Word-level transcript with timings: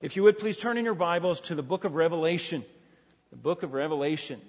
If 0.00 0.16
you 0.16 0.22
would 0.22 0.38
please 0.38 0.56
turn 0.56 0.78
in 0.78 0.86
your 0.86 0.94
Bibles 0.94 1.42
to 1.42 1.54
the 1.54 1.62
book 1.62 1.84
of 1.84 1.94
Revelation. 1.94 2.64
The 3.32 3.36
book 3.36 3.62
of 3.64 3.74
Revelation. 3.74 4.40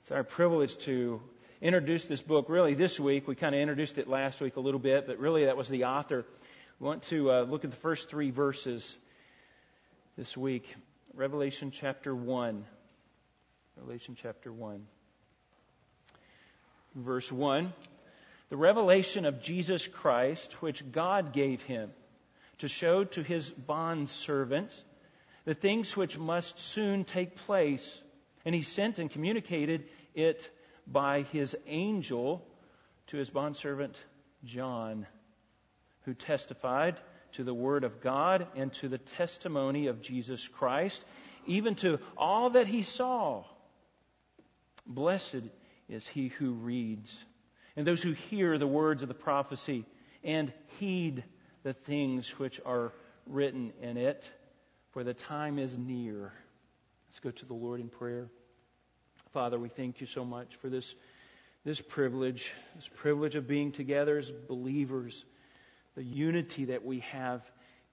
It's 0.00 0.10
our 0.10 0.24
privilege 0.24 0.78
to 0.86 1.20
introduce 1.60 2.06
this 2.06 2.22
book 2.22 2.46
really 2.48 2.72
this 2.72 2.98
week. 2.98 3.28
We 3.28 3.34
kind 3.34 3.54
of 3.54 3.60
introduced 3.60 3.98
it 3.98 4.08
last 4.08 4.40
week 4.40 4.56
a 4.56 4.60
little 4.60 4.80
bit, 4.80 5.06
but 5.06 5.18
really 5.18 5.44
that 5.44 5.58
was 5.58 5.68
the 5.68 5.84
author. 5.84 6.24
We 6.80 6.86
want 6.86 7.02
to 7.02 7.30
uh, 7.30 7.42
look 7.42 7.66
at 7.66 7.72
the 7.72 7.76
first 7.76 8.08
three 8.08 8.30
verses 8.30 8.96
this 10.16 10.34
week. 10.34 10.74
Revelation 11.12 11.70
chapter 11.70 12.14
1. 12.16 12.64
Revelation 13.76 14.16
chapter 14.22 14.50
1. 14.50 14.86
Verse 16.94 17.30
1. 17.30 17.70
The 18.48 18.56
revelation 18.56 19.26
of 19.26 19.42
Jesus 19.42 19.86
Christ, 19.86 20.62
which 20.62 20.90
God 20.90 21.34
gave 21.34 21.62
him 21.64 21.90
to 22.58 22.68
show 22.68 23.04
to 23.04 23.22
his 23.22 23.50
bondservants 23.50 24.82
the 25.44 25.54
things 25.54 25.96
which 25.96 26.18
must 26.18 26.58
soon 26.58 27.04
take 27.04 27.36
place. 27.36 28.02
And 28.44 28.54
he 28.54 28.62
sent 28.62 28.98
and 28.98 29.10
communicated 29.10 29.88
it 30.14 30.50
by 30.86 31.22
his 31.22 31.56
angel 31.66 32.46
to 33.08 33.16
his 33.16 33.30
bondservant 33.30 34.02
John, 34.44 35.06
who 36.04 36.14
testified 36.14 37.00
to 37.32 37.44
the 37.44 37.54
word 37.54 37.84
of 37.84 38.00
God 38.00 38.46
and 38.54 38.72
to 38.74 38.88
the 38.88 38.98
testimony 38.98 39.88
of 39.88 40.02
Jesus 40.02 40.46
Christ, 40.46 41.04
even 41.46 41.74
to 41.76 41.98
all 42.16 42.50
that 42.50 42.66
he 42.66 42.82
saw. 42.82 43.44
Blessed 44.86 45.42
is 45.88 46.06
he 46.06 46.28
who 46.28 46.52
reads, 46.52 47.24
and 47.76 47.86
those 47.86 48.02
who 48.02 48.12
hear 48.12 48.58
the 48.58 48.66
words 48.66 49.02
of 49.02 49.08
the 49.08 49.14
prophecy 49.14 49.84
and 50.22 50.52
heed 50.78 51.24
the 51.64 51.72
things 51.72 52.28
which 52.38 52.60
are 52.64 52.92
written 53.26 53.72
in 53.82 53.96
it, 53.96 54.30
for 54.92 55.02
the 55.02 55.14
time 55.14 55.58
is 55.58 55.76
near. 55.76 56.32
Let's 57.08 57.20
go 57.20 57.30
to 57.30 57.46
the 57.46 57.54
Lord 57.54 57.80
in 57.80 57.88
prayer. 57.88 58.28
Father, 59.32 59.58
we 59.58 59.68
thank 59.68 60.00
you 60.00 60.06
so 60.06 60.24
much 60.24 60.54
for 60.60 60.68
this, 60.68 60.94
this 61.64 61.80
privilege, 61.80 62.52
this 62.76 62.88
privilege 62.96 63.34
of 63.34 63.48
being 63.48 63.72
together 63.72 64.18
as 64.18 64.30
believers, 64.30 65.24
the 65.96 66.04
unity 66.04 66.66
that 66.66 66.84
we 66.84 67.00
have 67.00 67.42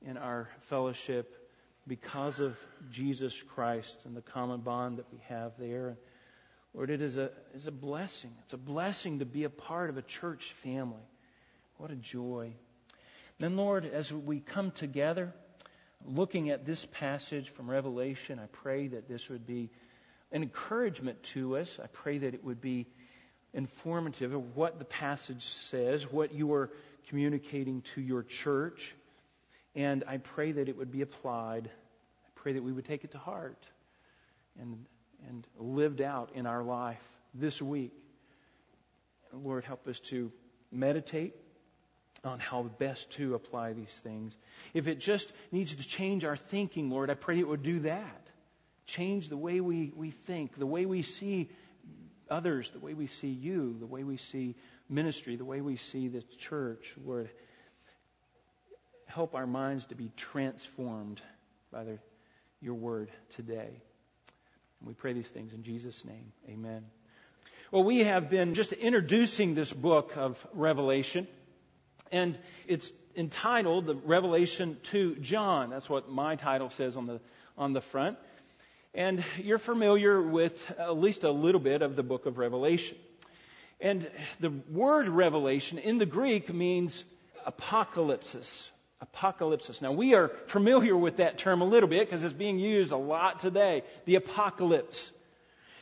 in 0.05 0.17
our 0.17 0.49
fellowship 0.63 1.49
because 1.87 2.39
of 2.39 2.59
Jesus 2.91 3.41
Christ 3.41 3.97
and 4.05 4.15
the 4.15 4.21
common 4.21 4.59
bond 4.59 4.97
that 4.97 5.11
we 5.11 5.19
have 5.29 5.53
there. 5.57 5.97
Lord, 6.73 6.89
it 6.89 7.01
is 7.01 7.17
a, 7.17 7.23
it 7.23 7.55
is 7.55 7.67
a 7.67 7.71
blessing. 7.71 8.31
It's 8.43 8.53
a 8.53 8.57
blessing 8.57 9.19
to 9.19 9.25
be 9.25 9.45
a 9.45 9.49
part 9.49 9.89
of 9.89 9.97
a 9.97 10.01
church 10.01 10.51
family. 10.53 11.01
What 11.77 11.89
a 11.89 11.95
joy. 11.95 12.53
Then, 13.41 13.57
Lord, 13.57 13.87
as 13.87 14.13
we 14.13 14.39
come 14.39 14.69
together, 14.69 15.33
looking 16.05 16.51
at 16.51 16.63
this 16.63 16.85
passage 16.85 17.49
from 17.49 17.71
Revelation, 17.71 18.37
I 18.37 18.45
pray 18.45 18.89
that 18.89 19.09
this 19.09 19.29
would 19.29 19.47
be 19.47 19.71
an 20.31 20.43
encouragement 20.43 21.23
to 21.33 21.57
us. 21.57 21.79
I 21.83 21.87
pray 21.87 22.19
that 22.19 22.35
it 22.35 22.43
would 22.43 22.61
be 22.61 22.85
informative 23.51 24.35
of 24.35 24.55
what 24.55 24.77
the 24.77 24.85
passage 24.85 25.43
says, 25.43 26.03
what 26.03 26.35
you 26.35 26.53
are 26.53 26.69
communicating 27.09 27.81
to 27.95 28.01
your 28.01 28.21
church. 28.21 28.93
And 29.73 30.03
I 30.07 30.17
pray 30.17 30.51
that 30.51 30.69
it 30.69 30.77
would 30.77 30.91
be 30.91 31.01
applied. 31.01 31.65
I 31.67 32.29
pray 32.35 32.53
that 32.53 32.63
we 32.63 32.71
would 32.71 32.85
take 32.85 33.05
it 33.05 33.13
to 33.13 33.17
heart 33.17 33.65
and, 34.59 34.85
and 35.27 35.47
lived 35.57 35.99
out 35.99 36.29
in 36.35 36.45
our 36.45 36.61
life 36.61 37.01
this 37.33 37.59
week. 37.59 37.93
Lord, 39.33 39.63
help 39.63 39.87
us 39.87 39.99
to 40.11 40.31
meditate 40.71 41.33
on 42.23 42.39
how 42.39 42.63
best 42.77 43.11
to 43.11 43.33
apply 43.33 43.73
these 43.73 43.93
things. 44.03 44.35
If 44.73 44.87
it 44.87 44.99
just 44.99 45.31
needs 45.51 45.75
to 45.75 45.87
change 45.87 46.23
our 46.23 46.37
thinking, 46.37 46.89
Lord, 46.89 47.09
I 47.09 47.15
pray 47.15 47.39
it 47.39 47.47
would 47.47 47.63
do 47.63 47.79
that. 47.81 48.27
Change 48.85 49.29
the 49.29 49.37
way 49.37 49.59
we, 49.59 49.91
we 49.95 50.11
think, 50.11 50.57
the 50.57 50.65
way 50.65 50.85
we 50.85 51.01
see 51.01 51.49
others, 52.29 52.69
the 52.71 52.79
way 52.79 52.93
we 52.93 53.07
see 53.07 53.29
you, 53.29 53.75
the 53.79 53.85
way 53.85 54.03
we 54.03 54.17
see 54.17 54.55
ministry, 54.89 55.35
the 55.35 55.45
way 55.45 55.61
we 55.61 55.77
see 55.77 56.07
the 56.07 56.21
church. 56.37 56.93
Lord, 57.03 57.29
help 59.07 59.35
our 59.35 59.47
minds 59.47 59.85
to 59.87 59.95
be 59.95 60.11
transformed 60.15 61.21
by 61.71 61.83
the, 61.83 61.99
your 62.61 62.75
word 62.75 63.09
today. 63.35 63.81
And 64.79 64.87
we 64.87 64.93
pray 64.93 65.13
these 65.13 65.29
things 65.29 65.53
in 65.53 65.63
Jesus' 65.63 66.05
name. 66.05 66.31
Amen. 66.49 66.85
Well, 67.71 67.83
we 67.83 67.99
have 67.99 68.29
been 68.29 68.53
just 68.53 68.73
introducing 68.73 69.55
this 69.55 69.71
book 69.71 70.17
of 70.17 70.45
Revelation. 70.53 71.27
And 72.11 72.37
it's 72.67 72.91
entitled 73.15 73.85
the 73.85 73.95
Revelation 73.95 74.77
to 74.83 75.15
John. 75.15 75.69
That's 75.69 75.89
what 75.89 76.09
my 76.09 76.35
title 76.35 76.69
says 76.69 76.97
on 76.97 77.07
the, 77.07 77.19
on 77.57 77.73
the 77.73 77.81
front. 77.81 78.17
And 78.93 79.23
you're 79.37 79.57
familiar 79.57 80.21
with 80.21 80.71
at 80.77 80.97
least 80.97 81.23
a 81.23 81.31
little 81.31 81.61
bit 81.61 81.81
of 81.81 81.95
the 81.95 82.03
book 82.03 82.25
of 82.25 82.37
Revelation. 82.37 82.97
And 83.79 84.09
the 84.39 84.51
word 84.69 85.07
revelation 85.07 85.77
in 85.77 85.97
the 85.97 86.05
Greek 86.05 86.53
means 86.53 87.03
apocalypsis. 87.47 88.69
Apocalypsis. 89.01 89.81
Now, 89.81 89.93
we 89.93 90.13
are 90.13 90.27
familiar 90.45 90.95
with 90.95 91.17
that 91.17 91.39
term 91.39 91.61
a 91.61 91.65
little 91.65 91.89
bit 91.89 92.05
because 92.05 92.23
it's 92.23 92.33
being 92.33 92.59
used 92.59 92.91
a 92.91 92.97
lot 92.97 93.39
today. 93.39 93.83
The 94.05 94.15
apocalypse. 94.15 95.11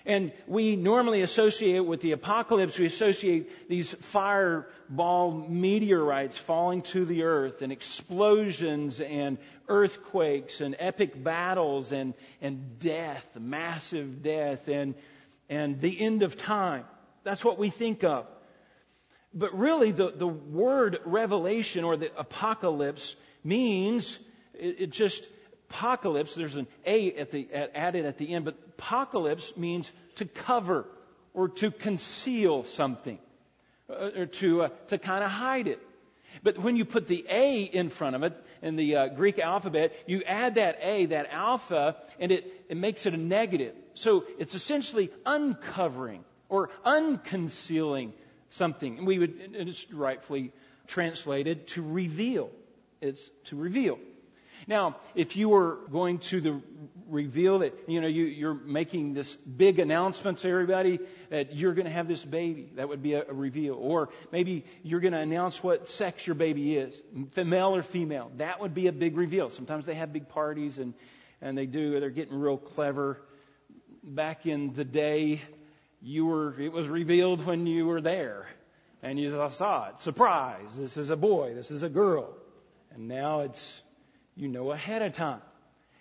And 0.06 0.32
we 0.48 0.76
normally 0.76 1.22
associate 1.22 1.86
with 1.86 2.02
the 2.02 2.14
apocalypse, 2.14 2.78
we 2.80 2.86
associate 2.86 3.70
these 3.70 3.94
fireball 3.94 5.32
meteorites 5.32 6.38
falling 6.38 6.82
to 6.84 7.06
the 7.06 7.24
earth 7.24 7.62
and 7.62 7.72
explosions 7.72 9.02
and 9.02 9.38
earthquakes 9.68 10.62
and 10.62 10.76
epic 10.80 11.22
battles 11.22 11.92
and, 11.92 12.14
and 12.42 12.80
death, 12.80 13.28
massive 13.38 14.24
death 14.24 14.68
and, 14.68 14.96
and 15.50 15.82
the 15.82 16.00
end 16.00 16.24
of 16.24 16.38
time. 16.38 16.86
That's 17.24 17.44
what 17.44 17.58
we 17.58 17.70
think 17.70 18.04
of. 18.04 18.26
But 19.34 19.58
really, 19.58 19.92
the, 19.92 20.09
the 20.09 20.28
word 20.28 21.00
revelation 21.06 21.84
or 21.84 21.98
the 21.98 22.12
apocalypse 22.18 23.16
means 23.44 24.18
it, 24.56 24.80
it 24.80 24.90
just 24.90 25.24
apocalypse, 25.69 26.35
there's 26.35 26.56
an 26.56 26.68
A 26.85 27.13
at 27.13 27.31
the, 27.31 27.47
at, 27.53 27.72
added 27.75 28.06
at 28.06 28.18
the 28.18 28.34
end, 28.34 28.46
but 28.46 28.56
apocalypse 28.78 29.56
means 29.56 29.91
to 30.16 30.25
cover 30.25 30.85
or 31.34 31.50
to 31.50 31.72
conceal 31.72 32.63
something 32.63 33.19
uh, 33.90 34.09
or 34.18 34.25
to, 34.25 34.63
uh, 34.63 34.69
to 34.88 34.97
kind 34.97 35.24
of 35.24 35.29
hide 35.29 35.68
it. 35.68 35.79
But 36.44 36.58
when 36.58 36.75
you 36.75 36.85
put 36.85 37.08
the 37.08 37.25
A 37.29 37.63
in 37.63 37.90
front 37.90 38.16
of 38.16 38.24
it 38.24 38.34
in 38.62 38.75
the 38.75 38.96
uh, 38.96 39.08
Greek 39.08 39.40
alphabet, 39.40 39.96
you 40.06 40.24
add 40.24 40.56
that 40.56 40.79
A, 40.81 41.08
that 41.08 41.28
alpha, 41.31 41.96
and 42.19 42.31
it, 42.31 42.46
it 42.69 42.78
makes 42.78 43.06
it 43.06 43.13
a 43.13 43.18
negative. 43.18 43.74
So 43.94 44.25
it's 44.38 44.56
essentially 44.56 45.12
uncovering 45.25 46.24
or 46.50 46.69
unconcealing 46.85 48.12
something. 48.50 49.00
And 49.00 49.08
we 49.08 49.19
would, 49.19 49.40
it's 49.53 49.91
rightfully 49.91 50.52
translated 50.88 51.68
to 51.69 51.81
reveal. 51.81 52.50
It's 53.02 53.29
to 53.46 53.56
reveal. 53.56 53.97
Now, 54.68 54.97
if 55.16 55.36
you 55.36 55.50
were 55.50 55.80
going 55.92 56.20
to 56.20 56.42
the 56.42 56.62
reveal 57.08 57.59
that, 57.59 57.74
you 57.88 58.02
know, 58.02 58.08
you, 58.08 58.25
you're 58.25 58.53
making 58.53 59.14
this 59.14 59.36
big 59.36 59.80
announcement 59.80 60.40
to 60.40 60.50
everybody 60.50 61.00
that 61.30 61.56
you're 61.56 61.74
going 61.74 61.86
to 61.86 61.92
have 61.92 62.08
this 62.08 62.24
baby, 62.24 62.72
that 62.75 62.88
would 62.88 63.02
be 63.02 63.14
a, 63.14 63.24
a 63.28 63.34
reveal. 63.34 63.75
Or 63.75 64.09
maybe 64.31 64.66
you're 64.84 65.00
going 65.00 65.14
to 65.14 65.20
announce 65.20 65.64
what 65.64 65.88
sex 65.88 66.25
your 66.28 66.36
baby 66.36 66.78
is, 66.78 67.02
male 67.36 67.75
or 67.75 67.84
female. 67.84 68.31
That 68.38 68.59
would 68.59 68.74
be 68.74 68.88
a 68.88 68.92
big 68.92 69.18
reveal. 69.18 69.50
Sometimes 69.50 69.86
they 69.86 69.96
have 69.96 70.14
big 70.14 70.30
parties 70.30 70.78
and, 70.78 70.94
and 71.41 71.58
they 71.58 71.66
do, 71.66 72.00
they're 72.00 72.09
getting 72.09 72.40
real 72.40 72.58
clever. 72.58 73.22
Back 74.03 74.46
in 74.46 74.74
the 74.74 74.86
day, 74.86 75.41
you 76.02 76.26
were, 76.26 76.59
it 76.59 76.72
was 76.72 76.88
revealed 76.88 77.46
when 77.46 77.66
you 77.66 77.86
were 77.88 78.02
there 78.02 78.47
and 79.02 79.20
you 79.20 79.30
saw 79.52 79.90
it. 79.90 80.00
Surprise! 80.00 80.76
This 80.76 80.97
is 80.97 81.09
a 81.09 81.18
boy, 81.18 81.53
this 81.53 81.72
is 81.72 81.84
a 81.84 81.90
girl. 81.90 82.36
And 82.91 83.08
now 83.08 83.41
it's 83.41 83.81
you 84.40 84.48
know 84.48 84.72
ahead 84.72 85.02
of 85.02 85.14
time. 85.14 85.42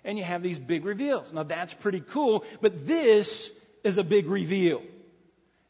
And 0.04 0.16
you 0.16 0.24
have 0.24 0.42
these 0.42 0.58
big 0.58 0.84
reveals. 0.84 1.32
Now 1.32 1.42
that's 1.42 1.74
pretty 1.74 2.00
cool, 2.00 2.44
but 2.60 2.86
this 2.86 3.50
is 3.82 3.98
a 3.98 4.04
big 4.04 4.26
reveal. 4.26 4.82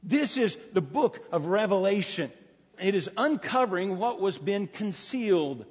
This 0.02 0.36
is 0.36 0.56
the 0.74 0.80
book 0.80 1.18
of 1.32 1.46
Revelation. 1.46 2.30
It 2.80 2.94
is 2.94 3.10
uncovering 3.16 3.98
what 3.98 4.20
was 4.20 4.38
been 4.38 4.68
concealed. 4.68 5.64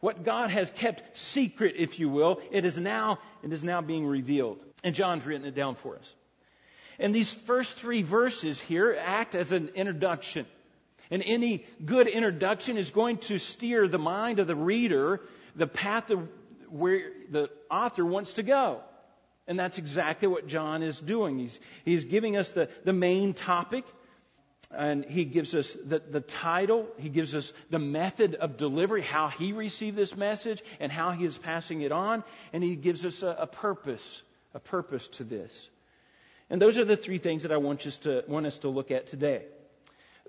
What 0.00 0.22
God 0.22 0.50
has 0.50 0.70
kept 0.70 1.16
secret, 1.16 1.76
if 1.78 1.98
you 1.98 2.10
will, 2.10 2.42
it 2.50 2.66
is 2.66 2.78
now, 2.78 3.20
it 3.42 3.52
is 3.52 3.64
now 3.64 3.80
being 3.80 4.06
revealed. 4.06 4.58
And 4.82 4.94
John's 4.94 5.24
written 5.24 5.46
it 5.46 5.54
down 5.54 5.76
for 5.76 5.96
us. 5.96 6.14
And 6.98 7.14
these 7.14 7.32
first 7.32 7.74
three 7.74 8.02
verses 8.02 8.60
here 8.60 8.94
act 9.00 9.34
as 9.34 9.52
an 9.52 9.70
introduction. 9.74 10.46
And 11.10 11.22
any 11.24 11.64
good 11.84 12.06
introduction 12.06 12.76
is 12.76 12.90
going 12.90 13.18
to 13.18 13.38
steer 13.38 13.88
the 13.88 13.98
mind 13.98 14.40
of 14.40 14.46
the 14.46 14.56
reader 14.56 15.20
the 15.54 15.66
path 15.66 16.10
of 16.10 16.28
where 16.68 17.10
the 17.30 17.50
author 17.70 18.04
wants 18.04 18.34
to 18.34 18.42
go. 18.42 18.80
And 19.46 19.58
that's 19.58 19.78
exactly 19.78 20.28
what 20.28 20.46
John 20.46 20.82
is 20.82 20.98
doing. 20.98 21.38
He's, 21.38 21.60
he's 21.84 22.04
giving 22.04 22.36
us 22.36 22.52
the, 22.52 22.68
the 22.84 22.92
main 22.92 23.34
topic. 23.34 23.84
and 24.70 25.04
he 25.04 25.24
gives 25.24 25.54
us 25.54 25.76
the, 25.84 25.98
the 25.98 26.20
title, 26.20 26.86
he 26.98 27.08
gives 27.08 27.34
us 27.34 27.52
the 27.70 27.78
method 27.78 28.34
of 28.34 28.56
delivery, 28.56 29.02
how 29.02 29.28
he 29.28 29.52
received 29.52 29.96
this 29.96 30.16
message, 30.16 30.62
and 30.80 30.90
how 30.90 31.12
he 31.12 31.24
is 31.24 31.36
passing 31.36 31.82
it 31.82 31.92
on, 31.92 32.24
and 32.52 32.62
he 32.62 32.76
gives 32.76 33.04
us 33.04 33.22
a, 33.22 33.36
a 33.40 33.46
purpose, 33.46 34.22
a 34.54 34.60
purpose 34.60 35.08
to 35.08 35.24
this. 35.24 35.68
And 36.50 36.60
those 36.60 36.78
are 36.78 36.84
the 36.84 36.96
three 36.96 37.18
things 37.18 37.42
that 37.42 37.52
I 37.52 37.56
want 37.56 37.86
us 37.86 37.98
to 37.98 38.24
want 38.28 38.46
us 38.46 38.58
to 38.58 38.68
look 38.68 38.90
at 38.90 39.06
today. 39.06 39.44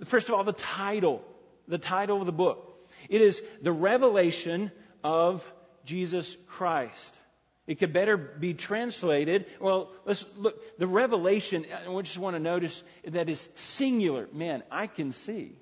First 0.06 0.30
of 0.30 0.36
all, 0.36 0.44
the 0.44 0.54
title, 0.54 1.24
the 1.68 1.78
title 1.78 2.20
of 2.20 2.26
the 2.26 2.32
book. 2.32 2.72
It 3.10 3.22
is 3.22 3.42
the 3.62 3.72
revelation 3.72 4.72
of 5.06 5.48
Jesus 5.86 6.36
Christ. 6.48 7.20
It 7.68 7.76
could 7.76 7.94
better 7.94 8.18
be 8.18 8.56
translated. 8.56 9.46
Well, 9.60 9.92
let's 10.04 10.26
look. 10.36 10.56
The 10.80 10.88
revelation, 10.88 11.66
I 11.72 12.02
just 12.02 12.18
want 12.18 12.36
to 12.36 12.42
notice 12.42 12.84
that 13.06 13.30
is 13.30 13.48
singular. 13.54 14.28
Man, 14.34 14.64
I 14.72 14.88
can 14.88 15.12
see. 15.14 15.54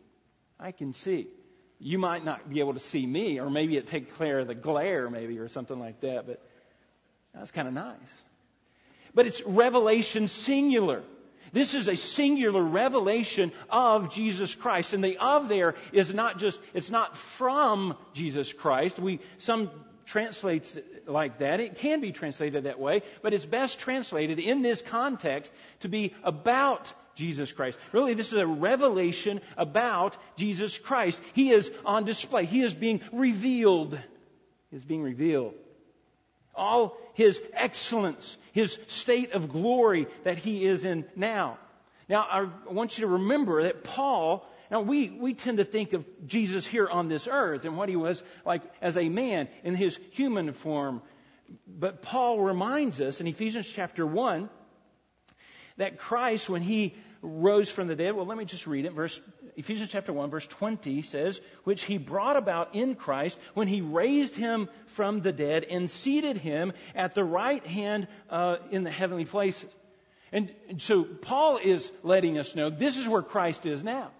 I 0.57 0.71
can 0.71 0.93
see. 0.93 1.27
You 1.77 1.99
might 1.99 2.23
not 2.23 2.49
be 2.49 2.61
able 2.61 2.73
to 2.73 2.79
see 2.79 3.05
me, 3.05 3.41
or 3.41 3.49
maybe 3.49 3.75
it 3.75 3.87
take 3.87 4.17
care 4.17 4.39
of 4.39 4.47
the 4.47 4.55
glare, 4.55 5.09
maybe, 5.09 5.39
or 5.39 5.49
something 5.49 5.77
like 5.77 5.99
that, 6.01 6.25
but 6.25 6.41
that's 7.33 7.51
kind 7.51 7.67
of 7.67 7.73
nice. 7.73 8.15
But 9.13 9.27
it's 9.27 9.41
revelation 9.41 10.27
singular. 10.29 11.03
This 11.53 11.75
is 11.75 11.87
a 11.87 11.95
singular 11.95 12.61
revelation 12.61 13.51
of 13.69 14.11
Jesus 14.11 14.53
Christ. 14.55 14.93
And 14.93 15.03
the 15.03 15.17
of 15.17 15.47
there 15.47 15.75
is 15.91 16.13
not 16.13 16.39
just, 16.39 16.59
it's 16.73 16.89
not 16.89 17.15
from 17.15 17.95
Jesus 18.13 18.51
Christ. 18.51 18.99
We, 18.99 19.19
some 19.37 19.69
translates 20.05 20.77
like 21.05 21.39
that. 21.39 21.59
It 21.59 21.75
can 21.75 22.01
be 22.01 22.11
translated 22.11 22.63
that 22.63 22.79
way, 22.79 23.03
but 23.21 23.33
it's 23.33 23.45
best 23.45 23.79
translated 23.79 24.39
in 24.39 24.63
this 24.63 24.81
context 24.81 25.53
to 25.81 25.87
be 25.87 26.13
about 26.23 26.91
Jesus 27.15 27.51
Christ. 27.51 27.77
Really, 27.91 28.15
this 28.15 28.33
is 28.33 28.39
a 28.39 28.47
revelation 28.47 29.39
about 29.55 30.17
Jesus 30.35 30.77
Christ. 30.77 31.19
He 31.33 31.51
is 31.51 31.71
on 31.85 32.05
display. 32.05 32.45
He 32.45 32.63
is 32.63 32.73
being 32.73 33.01
revealed. 33.11 33.97
He 34.71 34.77
is 34.77 34.83
being 34.83 35.03
revealed. 35.03 35.53
All 36.55 36.97
his 37.13 37.41
excellence, 37.53 38.37
his 38.51 38.77
state 38.87 39.33
of 39.33 39.51
glory 39.51 40.07
that 40.23 40.37
he 40.37 40.65
is 40.65 40.85
in 40.85 41.05
now. 41.15 41.57
Now, 42.09 42.27
I 42.29 42.47
want 42.71 42.97
you 42.97 43.03
to 43.03 43.13
remember 43.13 43.63
that 43.63 43.83
Paul 43.83 44.45
now, 44.73 44.81
we, 44.81 45.11
we 45.11 45.35
tend 45.35 45.59
to 45.59 45.65
think 45.65 45.93
of 45.93 46.03
Jesus 46.25 46.65
here 46.65 46.89
on 46.89 47.07
this 47.07 47.27
earth 47.29 47.63
and 47.63 47.77
what 47.77 47.89
he 47.89 47.95
was 47.95 48.23
like 48.43 48.63
as 48.81 48.97
a 48.97 49.07
man 49.07 49.47
in 49.63 49.75
his 49.75 49.99
human 50.13 50.51
form. 50.51 51.03
But 51.67 52.01
Paul 52.01 52.39
reminds 52.39 52.99
us 52.99 53.21
in 53.21 53.27
Ephesians 53.27 53.69
chapter 53.69 54.03
1 54.03 54.49
that 55.77 55.99
Christ, 55.99 56.49
when 56.49 56.63
he 56.63 56.95
rose 57.21 57.69
from 57.69 57.87
the 57.87 57.95
dead, 57.95 58.15
well, 58.15 58.25
let 58.25 58.35
me 58.35 58.45
just 58.45 58.65
read 58.65 58.85
it. 58.85 58.93
Verse, 58.93 59.21
Ephesians 59.55 59.89
chapter 59.91 60.11
1, 60.11 60.29
verse 60.29 60.47
20 60.47 61.01
says, 61.01 61.39
which 61.63 61.83
he 61.83 61.97
brought 61.97 62.37
about 62.37 62.75
in 62.75 62.95
Christ 62.95 63.37
when 63.53 63.67
he 63.67 63.81
raised 63.81 64.35
him 64.35 64.69
from 64.87 65.21
the 65.21 65.31
dead 65.31 65.65
and 65.69 65.89
seated 65.89 66.37
him 66.37 66.73
at 66.95 67.15
the 67.15 67.23
right 67.23 67.65
hand 67.65 68.07
uh, 68.29 68.57
in 68.71 68.83
the 68.83 68.91
heavenly 68.91 69.25
places. 69.25 69.69
And, 70.31 70.51
and 70.69 70.81
so 70.81 71.03
Paul 71.03 71.59
is 71.63 71.91
letting 72.01 72.37
us 72.37 72.55
know 72.55 72.69
this 72.69 72.97
is 72.97 73.07
where 73.07 73.21
Christ 73.21 73.65
is 73.65 73.83
now. 73.83 74.11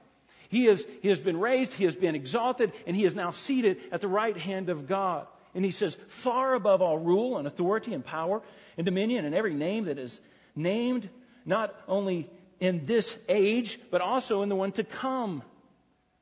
He, 0.49 0.67
is, 0.67 0.85
he 1.01 1.09
has 1.09 1.19
been 1.19 1.39
raised, 1.39 1.73
he 1.73 1.85
has 1.85 1.95
been 1.95 2.13
exalted, 2.13 2.71
and 2.85 2.95
he 2.95 3.05
is 3.05 3.15
now 3.15 3.31
seated 3.31 3.77
at 3.91 4.01
the 4.01 4.07
right 4.07 4.37
hand 4.37 4.69
of 4.69 4.87
God. 4.87 5.25
And 5.55 5.65
he 5.65 5.71
says, 5.71 5.97
far 6.07 6.53
above 6.53 6.81
all 6.83 6.97
rule 6.97 7.37
and 7.37 7.47
authority 7.47 7.93
and 7.93 8.05
power 8.05 8.41
and 8.77 8.85
dominion 8.85 9.25
and 9.25 9.33
every 9.33 9.55
name 9.55 9.85
that 9.85 9.97
is 9.97 10.19
named, 10.55 11.09
not 11.45 11.75
only 11.87 12.29
in 12.59 12.85
this 12.85 13.17
age, 13.27 13.79
but 13.91 14.01
also 14.01 14.41
in 14.41 14.49
the 14.49 14.55
one 14.55 14.71
to 14.73 14.83
come. 14.83 15.43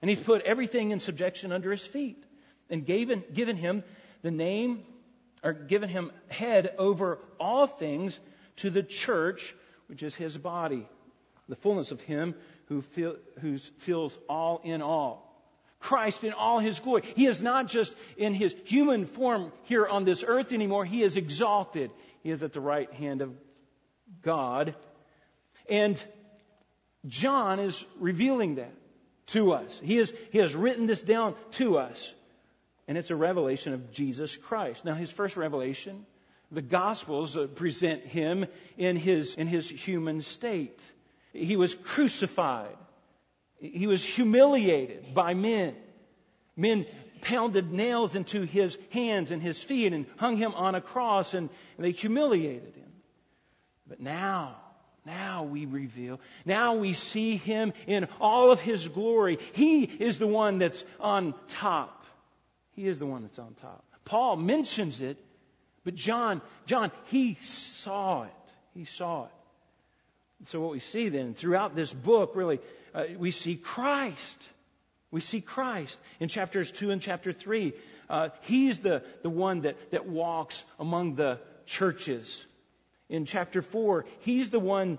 And 0.02 0.10
he's 0.10 0.20
put 0.20 0.42
everything 0.44 0.92
in 0.92 1.00
subjection 1.00 1.52
under 1.52 1.72
his 1.72 1.86
feet 1.86 2.24
and 2.70 2.86
given, 2.86 3.24
given 3.34 3.56
him 3.56 3.84
the 4.22 4.32
name, 4.32 4.84
or 5.44 5.54
given 5.54 5.90
him 5.90 6.12
head 6.30 6.74
over 6.78 7.20
all 7.40 7.68
things 7.68 8.20
to 8.58 8.70
the 8.70 8.84
church, 8.84 9.56
which 9.88 10.04
is 10.04 10.16
his 10.16 10.38
body, 10.38 10.88
the 11.50 11.56
fullness 11.56 11.92
of 11.92 12.02
him 12.02 12.36
who, 12.66 12.84
who 13.42 13.58
fills 13.58 14.18
all 14.30 14.62
in 14.64 14.82
all. 14.82 15.28
Christ 15.80 16.24
in 16.24 16.34
all 16.34 16.60
his 16.60 16.80
glory. 16.80 17.02
He 17.16 17.26
is 17.26 17.42
not 17.42 17.68
just 17.68 17.94
in 18.16 18.34
his 18.34 18.56
human 18.66 19.06
form 19.06 19.52
here 19.64 19.88
on 19.88 20.04
this 20.04 20.24
earth 20.26 20.54
anymore. 20.54 20.86
He 20.86 21.02
is 21.02 21.18
exalted. 21.18 21.90
He 22.22 22.30
is 22.30 22.44
at 22.44 22.54
the 22.54 22.62
right 22.62 22.92
hand 22.94 23.22
of 23.22 23.36
God. 24.22 24.76
And 25.68 26.02
John 27.08 27.60
is 27.60 27.84
revealing 28.00 28.56
that 28.56 28.74
to 29.28 29.54
us. 29.54 29.80
He, 29.84 29.98
is, 29.98 30.14
he 30.32 30.40
has 30.40 30.56
written 30.56 30.86
this 30.86 31.02
down 31.02 31.36
to 31.52 31.78
us. 31.78 32.14
And 32.88 32.98
it's 32.98 33.12
a 33.12 33.16
revelation 33.16 33.74
of 33.74 33.92
Jesus 33.92 34.36
Christ. 34.38 34.86
Now, 34.86 34.96
his 34.96 35.12
first 35.12 35.38
revelation, 35.38 36.06
the 36.52 36.62
Gospels 36.62 37.38
uh, 37.38 37.48
present 37.48 38.04
him 38.06 38.46
in 38.78 38.98
his, 38.98 39.36
in 39.36 39.48
his 39.48 39.70
human 39.70 40.22
state. 40.22 40.84
He 41.34 41.56
was 41.56 41.74
crucified. 41.74 42.76
He 43.60 43.88
was 43.88 44.04
humiliated 44.04 45.14
by 45.14 45.34
men. 45.34 45.76
Men 46.58 46.86
pounded 47.22 47.72
nails 47.72 48.16
into 48.16 48.42
his 48.42 48.78
hands 48.90 49.32
and 49.32 49.42
his 49.42 49.64
feet 49.64 49.94
and 49.94 50.06
hung 50.18 50.36
him 50.36 50.54
on 50.54 50.76
a 50.76 50.82
cross 50.82 51.34
and, 51.34 51.50
and 51.78 51.86
they 51.86 51.92
humiliated 51.92 52.76
him. 52.76 52.92
But 53.88 54.02
now, 54.02 54.58
now 55.06 55.44
we 55.44 55.66
reveal, 55.66 56.20
now 56.46 56.76
we 56.76 56.94
see 56.94 57.38
him 57.38 57.74
in 57.88 58.08
all 58.20 58.52
of 58.52 58.62
his 58.62 58.88
glory. 58.88 59.40
He 59.54 59.84
is 59.84 60.20
the 60.20 60.28
one 60.28 60.60
that's 60.60 60.84
on 61.00 61.34
top. 61.48 62.06
He 62.76 62.88
is 62.88 63.00
the 63.00 63.06
one 63.06 63.24
that's 63.24 63.40
on 63.40 63.56
top. 63.62 63.84
Paul 64.06 64.36
mentions 64.36 65.02
it, 65.02 65.18
but 65.84 65.96
John, 65.96 66.42
John, 66.66 66.92
he 67.06 67.36
saw 67.42 68.24
it. 68.24 68.32
He 68.74 68.86
saw 68.86 69.26
it. 69.26 69.32
So, 70.48 70.60
what 70.60 70.72
we 70.72 70.80
see 70.80 71.10
then 71.10 71.34
throughout 71.34 71.76
this 71.76 71.94
book, 71.94 72.32
really, 72.36 72.60
uh, 72.96 73.06
we 73.18 73.32
see 73.32 73.56
Christ. 73.56 74.50
We 75.12 75.22
see 75.22 75.42
Christ 75.42 76.00
in 76.20 76.30
chapters 76.30 76.72
2 76.72 76.92
and 76.92 77.02
chapter 77.02 77.34
3. 77.34 77.74
Uh, 78.10 78.30
he's 78.42 78.80
the, 78.80 79.04
the 79.24 79.30
one 79.30 79.62
that, 79.62 79.92
that 79.92 80.08
walks 80.08 80.64
among 80.80 81.16
the 81.16 81.40
churches. 81.66 82.46
In 83.12 83.26
chapter 83.26 83.62
4, 83.62 84.06
he's 84.20 84.52
the 84.52 84.60
one 84.60 84.98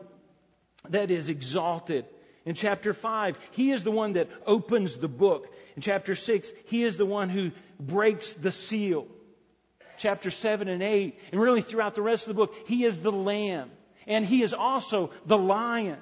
that 0.90 1.10
is 1.10 1.30
exalted. 1.30 2.04
In 2.44 2.54
chapter 2.54 2.92
5, 2.92 3.38
he 3.52 3.72
is 3.72 3.84
the 3.84 3.90
one 3.90 4.12
that 4.12 4.28
opens 4.46 4.96
the 4.96 5.08
book. 5.08 5.48
In 5.76 5.82
chapter 5.82 6.14
6, 6.14 6.52
he 6.66 6.84
is 6.84 6.98
the 6.98 7.06
one 7.06 7.30
who 7.30 7.52
breaks 7.80 8.34
the 8.34 8.52
seal. 8.52 9.06
Chapter 9.96 10.30
7 10.30 10.68
and 10.68 10.82
8, 10.82 11.18
and 11.32 11.40
really 11.40 11.62
throughout 11.62 11.94
the 11.94 12.02
rest 12.02 12.24
of 12.24 12.28
the 12.28 12.34
book, 12.34 12.54
he 12.66 12.84
is 12.84 12.98
the 12.98 13.12
lamb. 13.12 13.70
And 14.06 14.26
he 14.26 14.42
is 14.42 14.52
also 14.52 15.10
the 15.24 15.38
lion. 15.38 15.98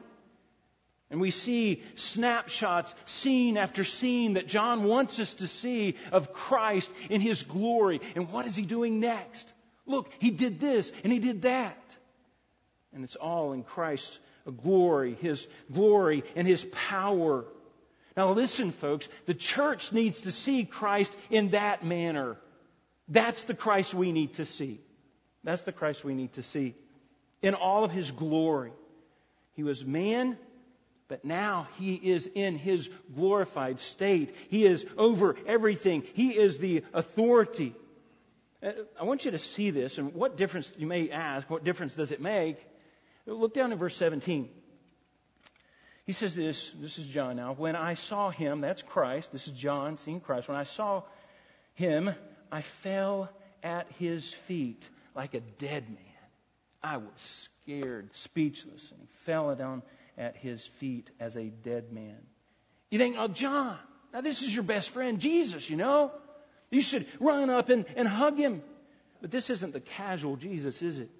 And 1.10 1.20
we 1.20 1.30
see 1.30 1.82
snapshots, 1.94 2.92
scene 3.04 3.56
after 3.56 3.84
scene 3.84 4.34
that 4.34 4.48
John 4.48 4.82
wants 4.82 5.20
us 5.20 5.34
to 5.34 5.46
see 5.46 5.96
of 6.10 6.32
Christ 6.32 6.90
in 7.08 7.20
his 7.20 7.44
glory. 7.44 8.00
And 8.16 8.32
what 8.32 8.46
is 8.46 8.56
he 8.56 8.62
doing 8.62 8.98
next? 8.98 9.52
Look, 9.86 10.10
he 10.18 10.30
did 10.30 10.58
this 10.58 10.90
and 11.04 11.12
he 11.12 11.18
did 11.20 11.42
that. 11.42 11.76
And 12.92 13.04
it's 13.04 13.16
all 13.16 13.52
in 13.52 13.62
Christ's 13.62 14.18
glory, 14.62 15.14
his 15.14 15.46
glory 15.72 16.24
and 16.34 16.46
his 16.46 16.64
power. 16.64 17.44
Now 18.16 18.32
listen, 18.32 18.72
folks, 18.72 19.08
the 19.26 19.34
church 19.34 19.92
needs 19.92 20.22
to 20.22 20.32
see 20.32 20.64
Christ 20.64 21.16
in 21.30 21.50
that 21.50 21.84
manner. 21.84 22.36
That's 23.08 23.44
the 23.44 23.54
Christ 23.54 23.94
we 23.94 24.12
need 24.12 24.34
to 24.34 24.46
see. 24.46 24.80
That's 25.44 25.62
the 25.62 25.72
Christ 25.72 26.04
we 26.04 26.14
need 26.14 26.32
to 26.34 26.42
see 26.42 26.74
in 27.42 27.54
all 27.54 27.84
of 27.84 27.90
his 27.90 28.10
glory. 28.10 28.72
He 29.54 29.62
was 29.62 29.84
man, 29.84 30.36
but 31.08 31.24
now 31.24 31.68
he 31.78 31.94
is 31.94 32.28
in 32.34 32.56
his 32.56 32.88
glorified 33.14 33.80
state. 33.80 34.34
He 34.48 34.64
is 34.66 34.86
over 34.96 35.36
everything. 35.46 36.04
He 36.14 36.30
is 36.30 36.58
the 36.58 36.84
authority. 36.92 37.74
Uh, 38.62 38.72
I 38.98 39.04
want 39.04 39.24
you 39.24 39.30
to 39.30 39.38
see 39.38 39.70
this, 39.70 39.98
and 39.98 40.14
what 40.14 40.36
difference, 40.36 40.72
you 40.78 40.86
may 40.86 41.10
ask, 41.10 41.48
what 41.48 41.64
difference 41.64 41.94
does 41.94 42.12
it 42.12 42.20
make? 42.20 42.58
Look 43.26 43.54
down 43.54 43.72
in 43.72 43.78
verse 43.78 43.96
17. 43.96 44.48
He 46.06 46.12
says 46.12 46.34
this, 46.34 46.70
this 46.80 46.98
is 46.98 47.06
John 47.06 47.36
now. 47.36 47.52
When 47.52 47.76
I 47.76 47.94
saw 47.94 48.30
him, 48.30 48.62
that's 48.62 48.82
Christ, 48.82 49.32
this 49.32 49.46
is 49.46 49.52
John 49.52 49.96
seeing 49.96 50.20
Christ. 50.20 50.48
When 50.48 50.56
I 50.56 50.64
saw 50.64 51.02
him, 51.74 52.10
I 52.50 52.62
fell 52.62 53.30
at 53.62 53.86
his 53.98 54.32
feet 54.32 54.88
like 55.14 55.34
a 55.34 55.40
dead 55.40 55.88
man. 55.88 55.98
I 56.82 56.96
was 56.96 57.48
scared, 57.62 58.14
speechless, 58.16 58.90
and 58.90 59.08
fell 59.24 59.54
down 59.54 59.82
at 60.16 60.36
his 60.36 60.64
feet 60.64 61.08
as 61.20 61.36
a 61.36 61.44
dead 61.44 61.92
man. 61.92 62.16
You 62.90 62.98
think, 62.98 63.16
oh, 63.18 63.28
John, 63.28 63.78
now 64.12 64.20
this 64.20 64.42
is 64.42 64.52
your 64.52 64.64
best 64.64 64.90
friend, 64.90 65.20
Jesus, 65.20 65.68
you 65.70 65.76
know? 65.76 66.12
You 66.70 66.80
should 66.80 67.06
run 67.20 67.50
up 67.50 67.68
and, 67.68 67.84
and 67.96 68.08
hug 68.08 68.38
him. 68.38 68.62
But 69.20 69.30
this 69.30 69.50
isn't 69.50 69.72
the 69.72 69.80
casual 69.80 70.36
Jesus, 70.36 70.80
is 70.82 70.98
it? 70.98 71.10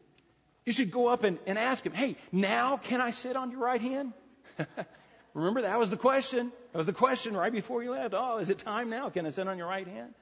You 0.70 0.74
should 0.74 0.92
go 0.92 1.08
up 1.08 1.24
and, 1.24 1.36
and 1.48 1.58
ask 1.58 1.84
him, 1.84 1.92
hey, 1.92 2.14
now 2.30 2.76
can 2.76 3.00
I 3.00 3.10
sit 3.10 3.34
on 3.34 3.50
your 3.50 3.58
right 3.58 3.80
hand? 3.80 4.12
Remember, 5.34 5.62
that 5.62 5.80
was 5.80 5.90
the 5.90 5.96
question. 5.96 6.52
That 6.70 6.78
was 6.78 6.86
the 6.86 6.92
question 6.92 7.36
right 7.36 7.50
before 7.50 7.82
you 7.82 7.90
left. 7.90 8.14
Oh, 8.16 8.38
is 8.38 8.50
it 8.50 8.60
time 8.60 8.88
now? 8.88 9.10
Can 9.10 9.26
I 9.26 9.30
sit 9.30 9.48
on 9.48 9.58
your 9.58 9.66
right 9.66 9.88
hand? 9.88 10.14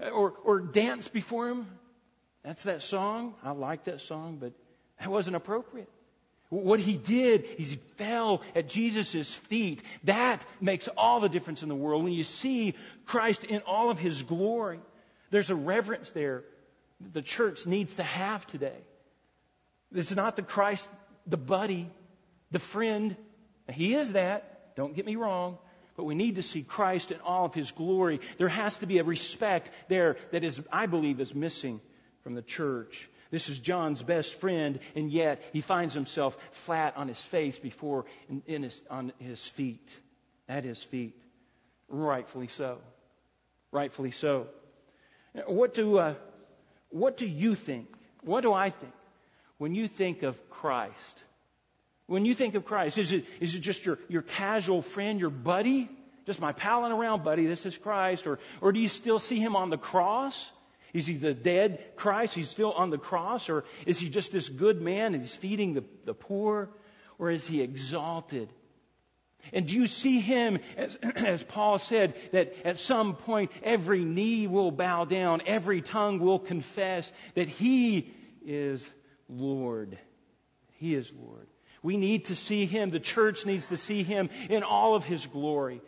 Uh, 0.00 0.10
or, 0.10 0.30
or 0.44 0.60
dance 0.60 1.08
before 1.08 1.48
him? 1.48 1.66
That's 2.44 2.62
that 2.62 2.82
song. 2.82 3.34
I 3.42 3.50
like 3.50 3.82
that 3.86 4.00
song, 4.00 4.38
but 4.40 4.52
that 5.00 5.10
wasn't 5.10 5.34
appropriate. 5.34 5.88
What 6.50 6.78
he 6.78 6.96
did 6.96 7.42
is 7.58 7.70
he 7.70 7.80
fell 7.96 8.42
at 8.54 8.68
Jesus' 8.68 9.34
feet. 9.34 9.82
That 10.04 10.44
makes 10.60 10.86
all 10.86 11.18
the 11.18 11.28
difference 11.28 11.64
in 11.64 11.68
the 11.68 11.74
world. 11.74 12.04
When 12.04 12.12
you 12.12 12.22
see 12.22 12.76
Christ 13.06 13.42
in 13.42 13.62
all 13.62 13.90
of 13.90 13.98
his 13.98 14.22
glory, 14.22 14.78
there's 15.30 15.50
a 15.50 15.56
reverence 15.56 16.12
there 16.12 16.44
that 17.00 17.12
the 17.12 17.22
church 17.22 17.66
needs 17.66 17.96
to 17.96 18.04
have 18.04 18.46
today. 18.46 18.78
This 19.92 20.10
is 20.10 20.16
not 20.16 20.36
the 20.36 20.42
Christ, 20.42 20.88
the 21.26 21.36
buddy, 21.36 21.90
the 22.50 22.58
friend. 22.58 23.16
He 23.68 23.94
is 23.94 24.12
that. 24.12 24.74
Don't 24.76 24.94
get 24.94 25.04
me 25.04 25.16
wrong. 25.16 25.58
But 25.96 26.04
we 26.04 26.14
need 26.14 26.36
to 26.36 26.42
see 26.42 26.62
Christ 26.62 27.10
in 27.10 27.20
all 27.20 27.44
of 27.44 27.54
his 27.54 27.72
glory. 27.72 28.20
There 28.38 28.48
has 28.48 28.78
to 28.78 28.86
be 28.86 28.98
a 28.98 29.04
respect 29.04 29.70
there 29.88 30.16
that 30.30 30.44
is, 30.44 30.60
I 30.72 30.86
believe, 30.86 31.20
is 31.20 31.34
missing 31.34 31.80
from 32.22 32.34
the 32.34 32.42
church. 32.42 33.08
This 33.30 33.48
is 33.48 33.58
John's 33.58 34.02
best 34.02 34.34
friend, 34.34 34.80
and 34.96 35.10
yet 35.10 35.42
he 35.52 35.60
finds 35.60 35.94
himself 35.94 36.36
flat 36.52 36.96
on 36.96 37.08
his 37.08 37.20
face 37.20 37.58
before 37.58 38.06
in, 38.28 38.42
in 38.46 38.62
his, 38.62 38.80
on 38.90 39.12
his 39.18 39.44
feet, 39.44 39.96
at 40.48 40.64
his 40.64 40.82
feet. 40.82 41.16
Rightfully 41.88 42.48
so. 42.48 42.78
Rightfully 43.72 44.10
so. 44.10 44.46
What 45.46 45.74
do, 45.74 45.98
uh, 45.98 46.14
what 46.88 47.16
do 47.16 47.26
you 47.26 47.54
think? 47.54 47.88
What 48.22 48.40
do 48.40 48.52
I 48.52 48.70
think 48.70 48.92
when 49.60 49.74
you 49.74 49.88
think 49.88 50.22
of 50.22 50.48
Christ? 50.48 51.22
When 52.06 52.24
you 52.24 52.32
think 52.32 52.54
of 52.54 52.64
Christ, 52.64 52.96
is 52.96 53.12
it, 53.12 53.26
is 53.40 53.54
it 53.54 53.60
just 53.60 53.84
your, 53.84 53.98
your 54.08 54.22
casual 54.22 54.80
friend, 54.80 55.20
your 55.20 55.28
buddy? 55.28 55.86
Just 56.24 56.40
my 56.40 56.52
palling 56.52 56.92
around 56.92 57.24
buddy, 57.24 57.44
this 57.44 57.66
is 57.66 57.76
Christ? 57.76 58.26
Or, 58.26 58.38
or 58.62 58.72
do 58.72 58.80
you 58.80 58.88
still 58.88 59.18
see 59.18 59.36
him 59.36 59.56
on 59.56 59.68
the 59.68 59.76
cross? 59.76 60.50
Is 60.94 61.06
he 61.06 61.12
the 61.12 61.34
dead 61.34 61.94
Christ? 61.96 62.34
He's 62.34 62.48
still 62.48 62.72
on 62.72 62.88
the 62.88 62.96
cross? 62.96 63.50
Or 63.50 63.64
is 63.84 64.00
he 64.00 64.08
just 64.08 64.32
this 64.32 64.48
good 64.48 64.80
man 64.80 65.12
and 65.12 65.22
he's 65.22 65.36
feeding 65.36 65.74
the, 65.74 65.84
the 66.06 66.14
poor? 66.14 66.70
Or 67.18 67.30
is 67.30 67.46
he 67.46 67.60
exalted? 67.60 68.48
And 69.52 69.66
do 69.66 69.76
you 69.76 69.86
see 69.86 70.20
him, 70.20 70.58
as, 70.78 70.94
as 71.16 71.42
Paul 71.42 71.78
said, 71.78 72.14
that 72.32 72.54
at 72.64 72.78
some 72.78 73.14
point 73.14 73.50
every 73.62 74.06
knee 74.06 74.46
will 74.46 74.70
bow 74.70 75.04
down, 75.04 75.42
every 75.44 75.82
tongue 75.82 76.18
will 76.18 76.38
confess 76.38 77.12
that 77.34 77.48
he 77.48 78.10
is 78.42 78.90
Lord. 79.30 79.98
He 80.78 80.94
is 80.94 81.10
Lord. 81.12 81.46
We 81.82 81.96
need 81.96 82.26
to 82.26 82.36
see 82.36 82.66
him. 82.66 82.90
The 82.90 83.00
church 83.00 83.46
needs 83.46 83.66
to 83.66 83.76
see 83.76 84.02
him 84.02 84.28
in 84.48 84.62
all 84.62 84.94
of 84.94 85.04
his 85.04 85.24
glory. 85.26 85.80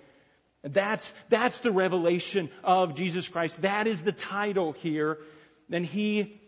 That's, 0.63 1.13
that's 1.29 1.61
the 1.61 1.73
revelation 1.73 2.49
of 2.63 2.95
Jesus 2.95 3.29
Christ. 3.29 3.63
That 3.63 3.87
is 3.87 4.03
the 4.03 4.13
title 4.13 4.73
here. 4.73 5.19
And 5.71 5.85
he 5.85 6.41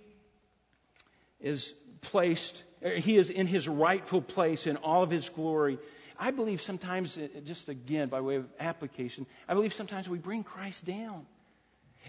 is 1.40 1.72
placed, 2.00 2.62
he 2.82 3.16
is 3.16 3.28
in 3.28 3.46
his 3.46 3.68
rightful 3.68 4.22
place 4.22 4.66
in 4.66 4.76
all 4.76 5.02
of 5.02 5.10
his 5.10 5.28
glory. 5.28 5.78
I 6.18 6.30
believe 6.30 6.62
sometimes, 6.62 7.18
uh, 7.18 7.26
just 7.44 7.68
again, 7.68 8.08
by 8.08 8.20
way 8.20 8.36
of 8.36 8.46
application, 8.60 9.26
I 9.48 9.54
believe 9.54 9.74
sometimes 9.74 10.08
we 10.08 10.18
bring 10.18 10.44
Christ 10.44 10.84
down. 10.84 11.26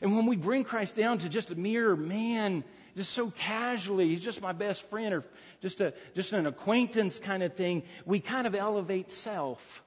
And 0.01 0.15
when 0.15 0.25
we 0.25 0.35
bring 0.35 0.63
Christ 0.63 0.95
down 0.95 1.19
to 1.19 1.29
just 1.29 1.49
a 1.49 1.55
mere 1.55 1.95
man, 1.95 2.63
just 2.95 3.11
so 3.11 3.29
casually, 3.29 4.09
he's 4.09 4.21
just 4.21 4.41
my 4.41 4.53
best 4.53 4.83
friend 4.89 5.13
or 5.13 5.23
just 5.61 5.81
a, 5.81 5.93
just 6.13 6.31
an 6.33 6.47
acquaintance 6.47 7.19
kind 7.19 7.43
of 7.43 7.53
thing, 7.53 7.83
we 8.05 8.19
kind 8.19 8.47
of 8.47 8.55
elevate 8.55 9.11
self. 9.11 9.83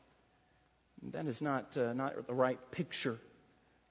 That 1.13 1.27
is 1.27 1.41
not, 1.41 1.77
uh, 1.77 1.93
not 1.93 2.27
the 2.27 2.35
right 2.35 2.59
picture. 2.71 3.19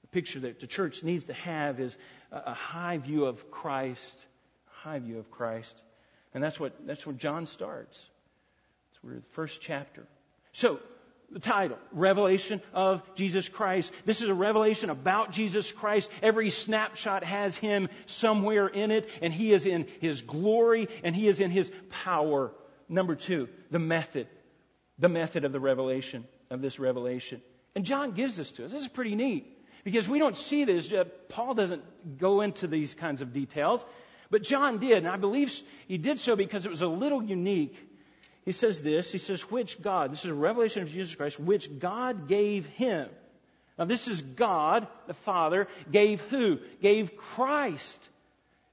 The 0.02 0.08
picture 0.08 0.40
that 0.40 0.60
the 0.60 0.66
church 0.66 1.02
needs 1.02 1.24
to 1.26 1.32
have 1.32 1.80
is 1.80 1.96
a, 2.30 2.42
a 2.46 2.54
high 2.54 2.98
view 2.98 3.24
of 3.24 3.50
Christ, 3.50 4.26
high 4.66 4.98
view 5.00 5.18
of 5.18 5.30
Christ. 5.30 5.76
And 6.34 6.42
that's 6.42 6.60
what, 6.60 6.86
that's 6.86 7.06
where 7.06 7.16
John 7.16 7.46
starts. 7.46 7.98
It's 8.92 9.02
where 9.02 9.14
the 9.14 9.22
first 9.30 9.60
chapter. 9.60 10.06
So, 10.52 10.78
the 11.30 11.40
title, 11.40 11.78
Revelation 11.92 12.62
of 12.72 13.02
Jesus 13.14 13.48
Christ. 13.48 13.92
This 14.04 14.22
is 14.22 14.28
a 14.28 14.34
revelation 14.34 14.88
about 14.88 15.30
Jesus 15.30 15.70
Christ. 15.70 16.10
Every 16.22 16.50
snapshot 16.50 17.22
has 17.22 17.56
him 17.56 17.88
somewhere 18.06 18.66
in 18.66 18.90
it, 18.90 19.08
and 19.20 19.32
he 19.32 19.52
is 19.52 19.66
in 19.66 19.86
his 20.00 20.22
glory 20.22 20.88
and 21.04 21.14
he 21.14 21.28
is 21.28 21.40
in 21.40 21.50
his 21.50 21.70
power. 21.90 22.52
Number 22.88 23.14
two, 23.14 23.48
the 23.70 23.78
method. 23.78 24.26
The 24.98 25.08
method 25.08 25.44
of 25.44 25.52
the 25.52 25.60
revelation, 25.60 26.26
of 26.50 26.60
this 26.60 26.78
revelation. 26.78 27.42
And 27.74 27.84
John 27.84 28.12
gives 28.12 28.36
this 28.36 28.50
to 28.52 28.64
us. 28.64 28.72
This 28.72 28.82
is 28.82 28.88
pretty 28.88 29.14
neat 29.14 29.46
because 29.84 30.08
we 30.08 30.18
don't 30.18 30.36
see 30.36 30.64
this. 30.64 30.92
Uh, 30.92 31.04
Paul 31.28 31.54
doesn't 31.54 32.18
go 32.18 32.40
into 32.40 32.66
these 32.66 32.94
kinds 32.94 33.22
of 33.22 33.32
details, 33.32 33.84
but 34.30 34.42
John 34.42 34.78
did, 34.78 34.98
and 34.98 35.08
I 35.08 35.16
believe 35.16 35.52
he 35.86 35.98
did 35.98 36.18
so 36.18 36.36
because 36.36 36.66
it 36.66 36.70
was 36.70 36.82
a 36.82 36.88
little 36.88 37.22
unique 37.22 37.76
he 38.48 38.52
says 38.52 38.80
this. 38.80 39.12
He 39.12 39.18
says, 39.18 39.42
which 39.50 39.82
God, 39.82 40.10
this 40.10 40.24
is 40.24 40.30
a 40.30 40.34
revelation 40.34 40.82
of 40.82 40.90
Jesus 40.90 41.14
Christ, 41.14 41.38
which 41.38 41.78
God 41.78 42.28
gave 42.28 42.64
him. 42.64 43.10
Now, 43.78 43.84
this 43.84 44.08
is 44.08 44.22
God, 44.22 44.86
the 45.06 45.12
Father, 45.12 45.68
gave 45.92 46.22
who? 46.22 46.58
Gave 46.80 47.14
Christ. 47.18 48.08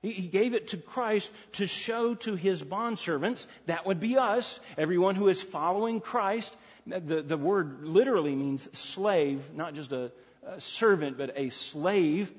He 0.01 0.27
gave 0.27 0.53
it 0.53 0.70
to 0.70 0.77
Christ 0.77 1.29
to 1.53 1.67
show 1.67 2.15
to 2.15 2.36
his 2.36 2.63
bondservants, 2.63 3.48
that 3.65 3.86
would 3.86 4.00
be 4.00 4.15
us, 4.15 4.62
everyone 4.77 5.15
who 5.15 5.27
is 5.27 5.44
following 5.44 6.00
Christ. 6.00 6.55
The, 6.88 7.22
the 7.22 7.36
word 7.36 7.84
literally 7.84 8.34
means 8.34 8.70
slave, 8.77 9.53
not 9.53 9.74
just 9.74 9.91
a, 9.91 10.10
a 10.48 10.62
servant, 10.62 11.17
but 11.17 11.34
a 11.36 11.50
slave. 11.50 12.32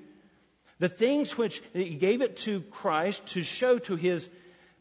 The 0.79 0.89
things 0.89 1.37
which 1.37 1.63
he 1.75 1.97
gave 1.97 2.23
it 2.23 2.39
to 2.39 2.63
Christ 2.63 3.27
to 3.35 3.43
show 3.43 3.79
to 3.81 3.95
his 3.95 4.27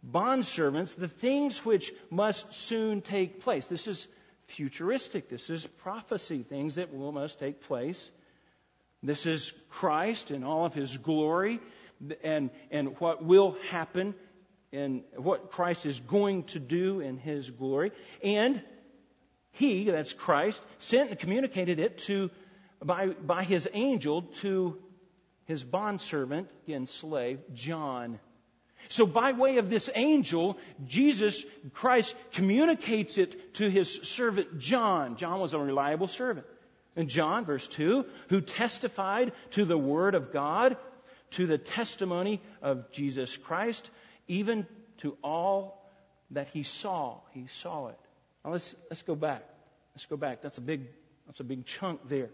bondservants 0.10 0.96
the 0.96 1.08
things 1.08 1.66
which 1.66 1.92
must 2.10 2.54
soon 2.54 3.02
take 3.02 3.42
place. 3.42 3.68
This 3.68 3.88
is 3.88 4.08
futuristic. 4.48 5.30
This 5.30 5.50
is 5.50 5.66
prophecy, 5.66 6.44
things 6.44 6.76
that 6.76 6.94
will 6.94 7.12
must 7.12 7.40
take 7.40 7.62
place. 7.62 8.12
This 9.02 9.26
is 9.26 9.54
Christ 9.70 10.32
in 10.32 10.44
all 10.44 10.66
of 10.66 10.74
his 10.74 10.96
glory 10.98 11.60
and, 12.24 12.50
and 12.72 13.00
what 13.00 13.24
will 13.24 13.58
happen 13.70 14.16
and 14.72 15.04
what 15.16 15.52
Christ 15.52 15.86
is 15.86 16.00
going 16.00 16.44
to 16.46 16.60
do 16.60 17.00
in 17.00 17.18
his 17.18 17.50
glory. 17.50 17.92
And 18.24 18.62
he, 19.52 19.86
that's 19.86 20.14
Christ, 20.14 20.62
sent 20.80 21.12
and 21.12 21.20
communicated 21.20 21.80
it 21.80 22.00
to 22.00 22.30
by, 22.84 23.08
by 23.08 23.44
his 23.44 23.70
angel 23.74 24.24
to 24.42 24.78
his 25.46 25.64
bondservant, 25.64 26.50
again 26.68 26.88
slave, 26.88 27.40
John. 27.54 28.20
So, 28.90 29.06
by 29.06 29.32
way 29.32 29.58
of 29.58 29.70
this 29.70 29.90
angel, 29.96 30.58
Jesus 30.86 31.44
Christ 31.74 32.16
communicates 32.34 33.18
it 33.18 33.56
to 33.56 33.70
his 33.70 33.92
servant 34.04 34.60
John. 34.60 35.18
John 35.18 35.40
was 35.40 35.54
a 35.54 35.60
reliable 35.60 36.08
servant. 36.08 36.46
And 36.96 37.10
John, 37.10 37.46
verse 37.46 37.68
2, 37.68 38.06
who 38.30 38.42
testified 38.42 39.34
to 39.52 39.66
the 39.66 39.78
word 39.78 40.16
of 40.16 40.32
God, 40.32 40.78
to 41.32 41.46
the 41.46 41.58
testimony 41.58 42.42
of 42.62 42.92
Jesus 42.92 43.36
Christ, 43.36 43.90
even 44.28 44.66
to 45.00 45.18
all 45.24 45.90
that 46.32 46.48
he 46.48 46.64
saw. 46.64 47.20
He 47.32 47.48
saw 47.48 47.88
it. 47.88 48.00
Now 48.44 48.52
let's, 48.52 48.74
let's 48.90 49.02
go 49.02 49.16
back. 49.16 49.44
Let's 49.94 50.06
go 50.06 50.18
back. 50.18 50.42
That's 50.42 50.58
a 50.58 50.62
big, 50.62 50.88
that's 51.26 51.40
a 51.40 51.44
big 51.44 51.66
chunk 51.66 52.08
there. 52.08 52.30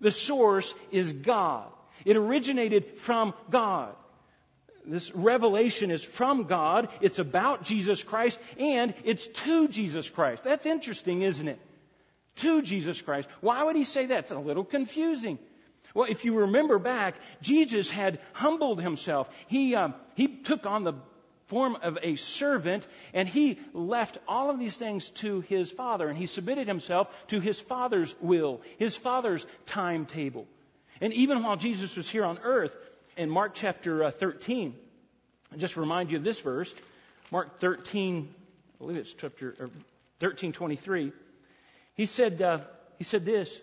The 0.00 0.10
source 0.10 0.74
is 0.90 1.12
God. 1.12 1.68
It 2.04 2.16
originated 2.16 2.96
from 2.98 3.34
God 3.50 3.94
this 4.84 5.14
revelation 5.14 5.90
is 5.90 6.02
from 6.02 6.44
God, 6.44 6.88
it's 7.00 7.18
about 7.18 7.64
Jesus 7.64 8.02
Christ, 8.02 8.38
and 8.58 8.94
it's 9.04 9.26
to 9.26 9.68
Jesus 9.68 10.08
Christ. 10.08 10.44
That's 10.44 10.66
interesting, 10.66 11.22
isn't 11.22 11.48
it? 11.48 11.60
To 12.36 12.62
Jesus 12.62 13.00
Christ. 13.00 13.28
Why 13.40 13.62
would 13.62 13.76
he 13.76 13.84
say 13.84 14.06
that? 14.06 14.18
It's 14.20 14.30
a 14.32 14.38
little 14.38 14.64
confusing. 14.64 15.38
Well, 15.94 16.10
if 16.10 16.24
you 16.24 16.40
remember 16.40 16.78
back, 16.78 17.14
Jesus 17.42 17.90
had 17.90 18.18
humbled 18.32 18.80
himself. 18.80 19.28
He, 19.48 19.74
um, 19.74 19.94
he 20.14 20.26
took 20.28 20.64
on 20.66 20.84
the 20.84 20.94
form 21.48 21.76
of 21.82 21.98
a 22.02 22.16
servant, 22.16 22.86
and 23.12 23.28
he 23.28 23.58
left 23.74 24.16
all 24.26 24.48
of 24.48 24.58
these 24.58 24.76
things 24.76 25.10
to 25.10 25.40
his 25.42 25.70
Father, 25.70 26.08
and 26.08 26.16
he 26.16 26.26
submitted 26.26 26.66
himself 26.66 27.10
to 27.28 27.40
his 27.40 27.60
Father's 27.60 28.14
will, 28.20 28.62
his 28.78 28.96
Father's 28.96 29.46
timetable. 29.66 30.46
And 31.02 31.12
even 31.12 31.42
while 31.42 31.56
Jesus 31.56 31.96
was 31.96 32.08
here 32.08 32.24
on 32.24 32.38
earth, 32.42 32.76
in 33.16 33.30
Mark 33.30 33.52
chapter 33.54 34.04
uh, 34.04 34.10
13. 34.10 34.74
I 35.52 35.56
just 35.56 35.76
remind 35.76 36.10
you 36.10 36.18
of 36.18 36.24
this 36.24 36.40
verse. 36.40 36.72
Mark 37.30 37.60
13, 37.60 38.28
I 38.28 38.78
believe 38.78 38.96
it's 38.96 39.12
chapter 39.12 39.70
13, 40.20 40.52
23. 40.52 41.12
He 41.94 42.06
said, 42.06 42.40
uh, 42.40 42.60
he 42.98 43.04
said 43.04 43.24
this, 43.24 43.60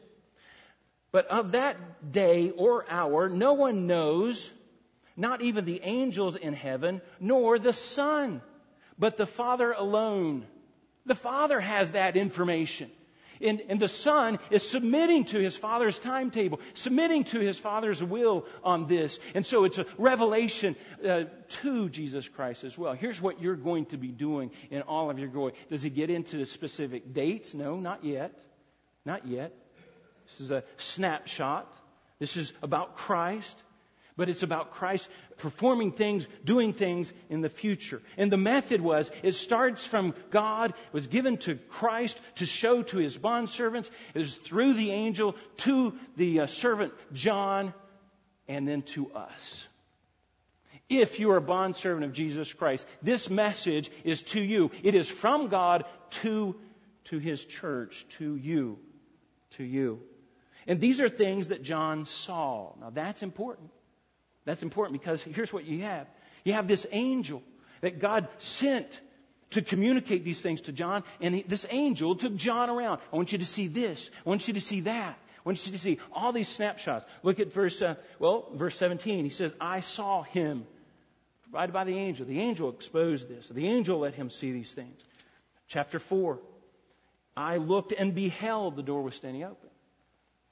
but 1.12 1.28
of 1.28 1.54
that 1.54 2.12
day 2.12 2.52
or 2.52 2.86
hour 2.90 3.30
no 3.30 3.54
one 3.54 3.88
knows, 3.88 4.50
not 5.18 5.42
even 5.42 5.66
the 5.66 5.82
angels 5.84 6.36
in 6.36 6.54
heaven, 6.54 7.02
nor 7.20 7.58
the 7.58 7.74
Son, 7.74 8.42
but 8.98 9.18
the 9.18 9.26
Father 9.26 9.72
alone. 9.72 10.46
The 11.06 11.16
Father 11.16 11.60
has 11.60 11.94
that 11.94 12.16
information. 12.16 12.92
And, 13.42 13.62
and 13.70 13.80
the 13.80 13.88
Son 13.88 14.38
is 14.50 14.68
submitting 14.68 15.26
to 15.26 15.40
his 15.40 15.56
Father's 15.56 15.98
timetable, 15.98 16.60
submitting 16.74 17.24
to 17.26 17.40
his 17.40 17.58
Father's 17.58 18.04
will 18.04 18.46
on 18.64 18.88
this. 18.88 19.20
And 19.34 19.46
so 19.46 19.64
it's 19.64 19.78
a 19.78 19.86
revelation 19.98 20.76
uh, 21.08 21.24
to 21.62 21.90
Jesus 21.90 22.28
Christ 22.28 22.64
as 22.64 22.78
well. 22.78 22.94
Here's 22.94 23.22
what 23.22 23.42
you're 23.42 23.56
going 23.56 23.86
to 23.88 23.98
be 23.98 24.10
doing 24.10 24.52
in 24.70 24.82
all 24.82 25.10
of 25.10 25.20
your 25.20 25.30
glory. 25.30 25.54
Does 25.70 25.82
he 25.82 25.90
get 25.90 26.10
into 26.10 26.46
specific 26.46 27.14
dates? 27.14 27.54
No, 27.54 27.80
not 27.80 28.04
yet. 28.04 28.38
Not 29.06 29.26
yet. 29.26 29.54
This 30.28 30.42
is 30.42 30.52
a 30.52 30.64
snapshot. 30.78 31.72
This 32.20 32.36
is 32.36 32.52
about 32.62 32.96
Christ 32.96 33.64
but 34.20 34.28
it's 34.28 34.44
about 34.44 34.72
Christ 34.72 35.08
performing 35.38 35.94
things, 35.94 36.28
doing 36.44 36.74
things 36.74 37.14
in 37.30 37.40
the 37.40 37.48
future. 37.48 38.02
And 38.18 38.30
the 38.30 38.36
method 38.36 38.82
was, 38.82 39.10
it 39.24 39.32
starts 39.32 39.88
from 39.88 40.14
God, 40.30 40.72
it 40.72 40.94
was 40.94 41.08
given 41.08 41.38
to 41.38 41.56
Christ 41.56 42.20
to 42.36 42.46
show 42.46 42.84
to 42.84 42.98
his 42.98 43.18
bondservants. 43.18 43.90
It 44.14 44.20
was 44.20 44.36
through 44.36 44.74
the 44.74 44.92
angel 44.92 45.38
to 45.60 45.98
the 46.18 46.42
uh, 46.42 46.48
servant 46.48 46.94
John, 47.14 47.74
and 48.50 48.68
then 48.68 48.82
to 48.94 49.10
us. 49.14 49.64
If 50.90 51.22
you 51.22 51.32
are 51.32 51.38
a 51.38 51.42
bondservant 51.42 52.04
of 52.04 52.12
Jesus 52.12 52.52
Christ, 52.52 52.86
this 53.02 53.30
message 53.30 53.90
is 54.04 54.22
to 54.24 54.42
you. 54.42 54.70
It 54.84 54.96
is 54.96 55.10
from 55.10 55.48
God 55.48 55.86
to, 56.24 56.58
to 57.06 57.20
his 57.20 57.46
church, 57.46 58.06
to 58.18 58.36
you, 58.36 58.80
to 59.52 59.64
you. 59.64 60.02
And 60.68 60.82
these 60.82 61.00
are 61.00 61.08
things 61.08 61.48
that 61.48 61.64
John 61.64 62.06
saw. 62.06 62.74
Now 62.82 62.90
that's 62.90 63.24
important. 63.24 63.72
That's 64.50 64.64
important 64.64 65.00
because 65.00 65.22
here's 65.22 65.54
what 65.54 65.66
you 65.66 65.84
have. 65.84 66.08
You 66.44 66.54
have 66.54 66.68
this 66.68 66.88
angel 66.92 67.44
that 67.82 68.00
God 68.00 68.28
sent 68.40 69.00
to 69.52 69.62
communicate 69.62 70.24
these 70.24 70.42
things 70.42 70.62
to 70.62 70.72
John, 70.72 71.04
and 71.22 71.36
he, 71.36 71.42
this 71.44 71.68
angel 71.70 72.16
took 72.16 72.36
John 72.36 72.72
around. 72.72 73.00
I 73.14 73.16
want 73.16 73.32
you 73.32 73.38
to 73.38 73.46
see 73.46 73.68
this. 73.68 74.10
I 74.26 74.30
want 74.30 74.48
you 74.48 74.56
to 74.56 74.62
see 74.62 74.82
that. 74.82 75.20
I 75.20 75.42
want 75.44 75.64
you 75.68 75.74
to 75.74 75.78
see 75.78 76.00
all 76.12 76.32
these 76.32 76.48
snapshots. 76.48 77.06
Look 77.22 77.40
at 77.40 77.54
verse, 77.54 77.80
uh, 77.84 77.94
well, 78.18 78.50
verse 78.56 78.76
17. 78.76 79.24
He 79.24 79.30
says, 79.30 79.52
I 79.62 79.82
saw 79.82 80.24
him 80.24 80.66
provided 81.44 81.72
by 81.72 81.84
the 81.84 82.00
angel. 82.00 82.26
The 82.26 82.40
angel 82.40 82.72
exposed 82.72 83.30
this. 83.30 83.48
The 83.50 83.68
angel 83.68 84.00
let 84.00 84.16
him 84.16 84.32
see 84.32 84.52
these 84.52 84.72
things. 84.72 85.00
Chapter 85.68 86.00
4. 86.00 86.40
I 87.38 87.58
looked 87.58 87.92
and 87.92 88.16
beheld 88.16 88.78
the 88.78 88.84
door 88.84 89.04
was 89.04 89.14
standing 89.14 89.44
open. 89.44 89.69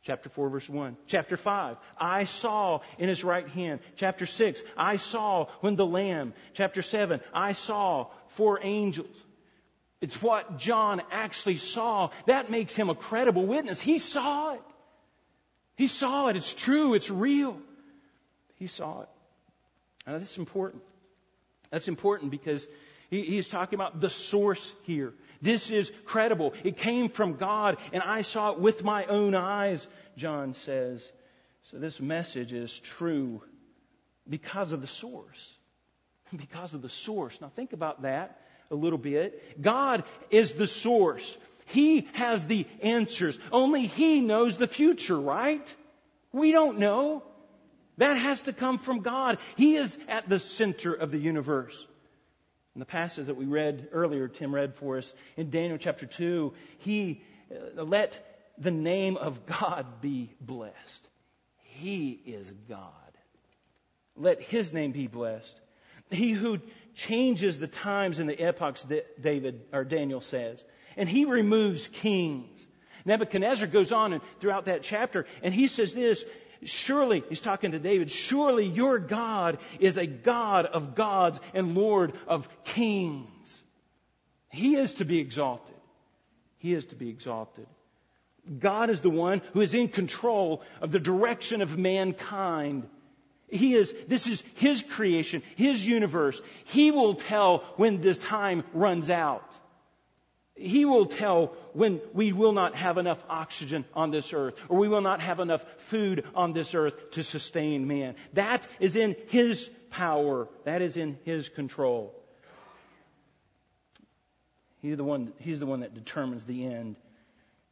Chapter 0.08 0.30
4, 0.30 0.50
verse 0.50 0.70
1. 0.70 0.96
Chapter 1.08 1.36
5, 1.36 1.76
I 2.00 2.24
saw 2.24 2.80
in 2.98 3.10
his 3.10 3.26
right 3.26 3.46
hand. 3.50 3.82
Chapter 3.98 4.26
6, 4.26 4.64
I 4.78 4.96
saw 4.96 5.48
when 5.60 5.76
the 5.76 5.86
Lamb. 5.86 6.34
Chapter 6.54 6.82
7, 6.82 7.20
I 7.34 7.52
saw 7.52 8.08
four 8.28 8.58
angels. 8.64 9.14
It's 10.00 10.22
what 10.22 10.60
John 10.60 11.02
actually 11.12 11.58
saw. 11.58 12.12
That 12.26 12.50
makes 12.50 12.74
him 12.74 12.90
a 12.90 12.96
credible 12.96 13.46
witness. 13.46 13.82
He 13.82 14.00
saw 14.00 14.54
it. 14.54 14.62
He 15.76 15.88
saw 15.88 16.30
it. 16.30 16.38
It's 16.38 16.54
true. 16.54 16.94
It's 16.94 17.10
real. 17.10 17.58
He 18.56 18.68
saw 18.68 19.02
it. 19.02 19.10
Now, 20.06 20.20
that's 20.20 20.38
important. 20.38 20.84
That's 21.70 21.90
important 21.90 22.32
because 22.32 22.66
he, 23.10 23.24
he's 23.24 23.50
talking 23.50 23.78
about 23.78 24.00
the 24.00 24.10
source 24.10 24.74
here. 24.84 25.14
This 25.42 25.70
is 25.72 25.92
credible. 26.06 26.54
It 26.64 26.78
came 26.78 27.10
from 27.10 27.34
God, 27.34 27.78
and 27.94 28.04
I 28.04 28.22
saw 28.22 28.52
it 28.52 28.60
with 28.60 28.84
my 28.84 29.06
own 29.06 29.36
eyes, 29.36 29.88
John 30.16 30.54
says. 30.54 31.12
So 31.64 31.78
this 31.78 32.00
message 32.00 32.54
is 32.54 32.80
true 32.80 33.42
because 34.28 34.72
of 34.72 34.82
the 34.82 34.88
source. 34.88 35.54
Because 36.36 36.74
of 36.74 36.82
the 36.82 36.90
source. 36.90 37.40
Now 37.42 37.50
think 37.50 37.74
about 37.74 38.02
that 38.04 38.42
a 38.72 38.76
little 38.76 38.98
bit. 38.98 39.62
God 39.62 40.04
is 40.30 40.54
the 40.54 40.68
source. 40.68 41.38
He 41.68 42.08
has 42.14 42.48
the 42.48 42.66
answers. 42.82 43.38
Only 43.52 43.86
He 43.86 44.22
knows 44.22 44.58
the 44.58 44.68
future, 44.68 45.20
right? 45.20 45.76
We 46.32 46.52
don't 46.52 46.80
know. 46.80 47.24
That 47.98 48.16
has 48.16 48.44
to 48.44 48.54
come 48.54 48.78
from 48.78 49.00
God. 49.00 49.40
He 49.56 49.76
is 49.76 49.98
at 50.08 50.30
the 50.30 50.40
center 50.40 50.94
of 50.94 51.12
the 51.12 51.18
universe. 51.18 51.88
In 52.78 52.80
the 52.80 52.86
passage 52.86 53.26
that 53.26 53.36
we 53.36 53.48
read 53.48 53.88
earlier, 53.92 54.28
Tim 54.28 54.54
read 54.54 54.76
for 54.76 55.00
us 55.00 55.12
in 55.36 55.50
Daniel 55.50 55.80
chapter 55.80 56.06
2, 56.06 56.54
he 56.78 57.24
uh, 57.52 57.82
let 57.82 58.44
the 58.60 58.70
name 58.70 59.18
of 59.18 59.48
God 59.48 60.00
be 60.00 60.30
blessed. 60.40 61.10
He 61.64 62.12
is 62.12 62.54
God. 62.70 62.92
Let 64.16 64.44
his 64.44 64.74
name 64.74 64.92
be 64.92 65.08
blessed. 65.08 65.60
He 66.12 66.34
who 66.34 66.60
changes 66.94 67.58
the 67.58 67.66
times 67.66 68.20
and 68.20 68.30
the 68.30 68.40
epochs, 68.40 68.86
David 69.20 69.66
or 69.74 69.84
Daniel 69.84 70.22
says, 70.22 70.64
and 70.96 71.10
he 71.10 71.26
removes 71.26 71.88
kings. 71.88 72.68
Nebuchadnezzar 73.06 73.70
goes 73.70 73.92
on 73.92 74.14
and 74.14 74.22
throughout 74.40 74.66
that 74.66 74.84
chapter, 74.84 75.26
and 75.42 75.52
he 75.52 75.66
says 75.66 75.96
this 75.96 76.24
Surely, 76.64 77.24
he's 77.30 77.42
talking 77.42 77.72
to 77.72 77.80
David, 77.80 78.12
surely 78.12 78.66
your 78.66 79.00
God 79.00 79.60
is 79.80 79.98
a 79.98 80.06
God 80.06 80.66
of 80.66 80.96
gods 80.96 81.40
and 81.54 81.76
Lord 81.76 82.14
of 82.28 82.48
kings. 82.64 83.64
He 84.50 84.76
is 84.76 84.96
to 84.96 85.06
be 85.06 85.20
exalted. 85.20 85.76
He 86.58 86.74
is 86.74 86.86
to 86.88 86.96
be 86.96 87.10
exalted. 87.10 87.68
God 88.60 88.90
is 88.90 89.02
the 89.02 89.10
one 89.10 89.42
who 89.54 89.62
is 89.62 89.74
in 89.74 89.90
control 89.90 90.64
of 90.82 90.92
the 90.92 91.00
direction 91.00 91.62
of 91.62 91.78
mankind. 91.78 92.88
He 93.50 93.76
is, 93.76 93.94
this 94.08 94.28
is 94.28 94.44
His 94.56 94.84
creation, 94.84 95.44
His 95.56 95.86
universe. 95.86 96.42
He 96.66 96.92
will 96.92 97.14
tell 97.14 97.60
when 97.76 98.02
this 98.02 98.18
time 98.18 98.64
runs 98.74 99.10
out. 99.10 99.56
He 100.58 100.86
will 100.86 101.06
tell 101.06 101.54
when 101.74 102.02
we 102.14 102.34
will 102.34 102.52
not 102.52 102.74
have 102.76 102.98
enough 102.98 103.24
oxygen 103.30 103.86
on 103.94 104.10
this 104.10 104.34
earth, 104.34 104.56
or 104.70 104.80
we 104.80 104.88
will 104.88 105.02
not 105.02 105.22
have 105.22 105.40
enough 105.40 105.64
food 105.84 106.26
on 106.34 106.54
this 106.54 106.74
earth 106.74 107.12
to 107.12 107.24
sustain 107.24 107.88
man. 107.88 108.16
That 108.34 108.68
is 108.80 108.96
in 108.96 109.16
His 109.28 109.70
power. 109.92 110.48
That 110.66 110.82
is 110.82 110.98
in 110.98 111.20
His 111.26 111.50
control. 111.50 112.14
He's 114.82 114.98
the 114.98 115.04
one, 115.04 115.34
he's 115.40 115.60
the 115.60 115.66
one 115.66 115.82
that 115.82 115.94
determines 115.94 116.46
the 116.46 116.66
end. 116.66 116.96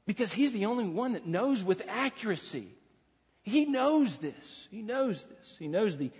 Because 0.05 0.31
He's 0.31 0.51
the 0.51 0.65
only 0.65 0.87
one 0.87 1.13
that 1.13 1.25
knows 1.25 1.63
with 1.63 1.81
accuracy. 1.87 2.67
He 3.41 3.65
knows 3.65 4.17
this. 4.17 4.67
He 4.69 4.81
knows 4.81 5.23
this. 5.23 5.55
He 5.57 5.67
knows 5.67 5.97
the 5.97 6.11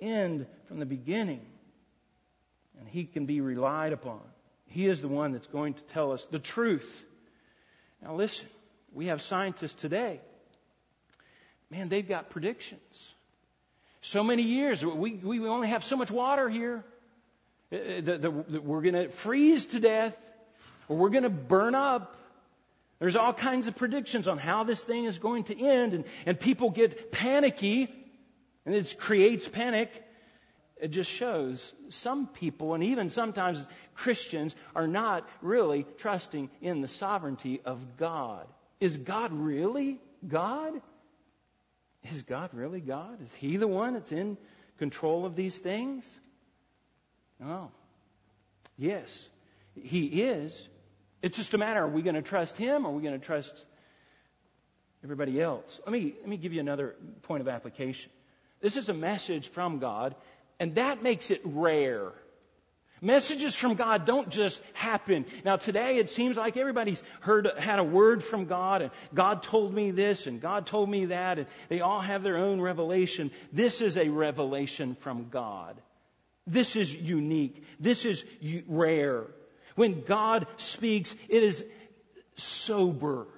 end 0.00 0.46
from 0.66 0.78
the 0.78 0.86
beginning. 0.86 1.44
And 2.78 2.88
He 2.88 3.04
can 3.04 3.26
be 3.26 3.42
relied 3.42 3.92
upon. 3.92 4.20
He 4.68 4.86
is 4.86 5.00
the 5.00 5.08
one 5.08 5.32
that's 5.32 5.46
going 5.46 5.74
to 5.74 5.82
tell 5.94 6.12
us 6.12 6.24
the 6.26 6.38
truth. 6.38 7.04
Now, 8.02 8.14
listen, 8.14 8.46
we 8.92 9.06
have 9.06 9.22
scientists 9.22 9.74
today. 9.74 10.20
Man, 11.70 11.88
they've 11.88 12.08
got 12.08 12.30
predictions. 12.30 13.14
So 14.00 14.22
many 14.22 14.42
years. 14.42 14.84
We, 14.84 15.12
we 15.12 15.46
only 15.46 15.68
have 15.68 15.84
so 15.84 15.96
much 15.96 16.10
water 16.10 16.48
here. 16.48 16.84
Uh, 17.70 18.00
that 18.00 18.62
we're 18.64 18.80
going 18.80 18.94
to 18.94 19.08
freeze 19.10 19.66
to 19.66 19.80
death 19.80 20.16
or 20.88 20.96
we're 20.96 21.10
going 21.10 21.24
to 21.24 21.30
burn 21.30 21.74
up. 21.74 22.16
There's 22.98 23.14
all 23.14 23.34
kinds 23.34 23.66
of 23.66 23.76
predictions 23.76 24.26
on 24.26 24.38
how 24.38 24.64
this 24.64 24.82
thing 24.82 25.04
is 25.04 25.18
going 25.18 25.44
to 25.44 25.58
end, 25.58 25.92
and, 25.92 26.04
and 26.24 26.40
people 26.40 26.70
get 26.70 27.12
panicky, 27.12 27.88
and 28.64 28.74
it 28.74 28.96
creates 28.98 29.46
panic 29.46 29.90
it 30.80 30.88
just 30.88 31.10
shows 31.10 31.72
some 31.88 32.26
people, 32.26 32.74
and 32.74 32.84
even 32.84 33.08
sometimes 33.08 33.64
Christians, 33.94 34.54
are 34.74 34.86
not 34.86 35.28
really 35.42 35.86
trusting 35.98 36.50
in 36.60 36.80
the 36.80 36.88
sovereignty 36.88 37.60
of 37.64 37.96
God. 37.96 38.46
Is 38.80 38.96
God 38.96 39.32
really 39.32 39.98
God? 40.26 40.72
Is 42.12 42.22
God 42.22 42.50
really 42.52 42.80
God? 42.80 43.20
Is 43.22 43.32
He 43.34 43.56
the 43.56 43.68
one 43.68 43.94
that's 43.94 44.12
in 44.12 44.38
control 44.78 45.26
of 45.26 45.34
these 45.34 45.58
things? 45.58 46.18
No. 47.40 47.70
Yes, 48.76 49.28
He 49.74 50.22
is. 50.22 50.68
It's 51.22 51.36
just 51.36 51.54
a 51.54 51.58
matter: 51.58 51.80
are 51.80 51.88
we 51.88 52.02
going 52.02 52.14
to 52.14 52.22
trust 52.22 52.56
Him, 52.56 52.86
or 52.86 52.90
are 52.90 52.94
we 52.94 53.02
going 53.02 53.18
to 53.18 53.26
trust 53.26 53.64
everybody 55.02 55.40
else? 55.40 55.80
Let 55.84 55.92
me 55.92 56.14
let 56.20 56.28
me 56.28 56.36
give 56.36 56.52
you 56.52 56.60
another 56.60 56.94
point 57.22 57.40
of 57.40 57.48
application. 57.48 58.12
This 58.60 58.76
is 58.76 58.88
a 58.88 58.94
message 58.94 59.48
from 59.48 59.78
God 59.78 60.14
and 60.58 60.74
that 60.76 61.02
makes 61.02 61.30
it 61.30 61.40
rare. 61.44 62.12
Messages 63.00 63.54
from 63.54 63.74
God 63.74 64.06
don't 64.06 64.28
just 64.28 64.60
happen. 64.72 65.24
Now 65.44 65.56
today 65.56 65.98
it 65.98 66.10
seems 66.10 66.36
like 66.36 66.56
everybody's 66.56 67.00
heard, 67.20 67.48
had 67.58 67.78
a 67.78 67.84
word 67.84 68.24
from 68.24 68.46
God 68.46 68.82
and 68.82 68.90
God 69.14 69.42
told 69.42 69.72
me 69.72 69.92
this 69.92 70.26
and 70.26 70.40
God 70.40 70.66
told 70.66 70.90
me 70.90 71.06
that 71.06 71.38
and 71.38 71.46
they 71.68 71.80
all 71.80 72.00
have 72.00 72.24
their 72.24 72.36
own 72.36 72.60
revelation. 72.60 73.30
This 73.52 73.80
is 73.80 73.96
a 73.96 74.08
revelation 74.08 74.96
from 74.96 75.28
God. 75.28 75.80
This 76.46 76.74
is 76.74 76.92
unique. 76.92 77.62
This 77.78 78.04
is 78.04 78.24
rare. 78.66 79.26
When 79.76 80.02
God 80.02 80.46
speaks, 80.56 81.14
it 81.28 81.44
is 81.44 81.64
sober. 82.36 83.28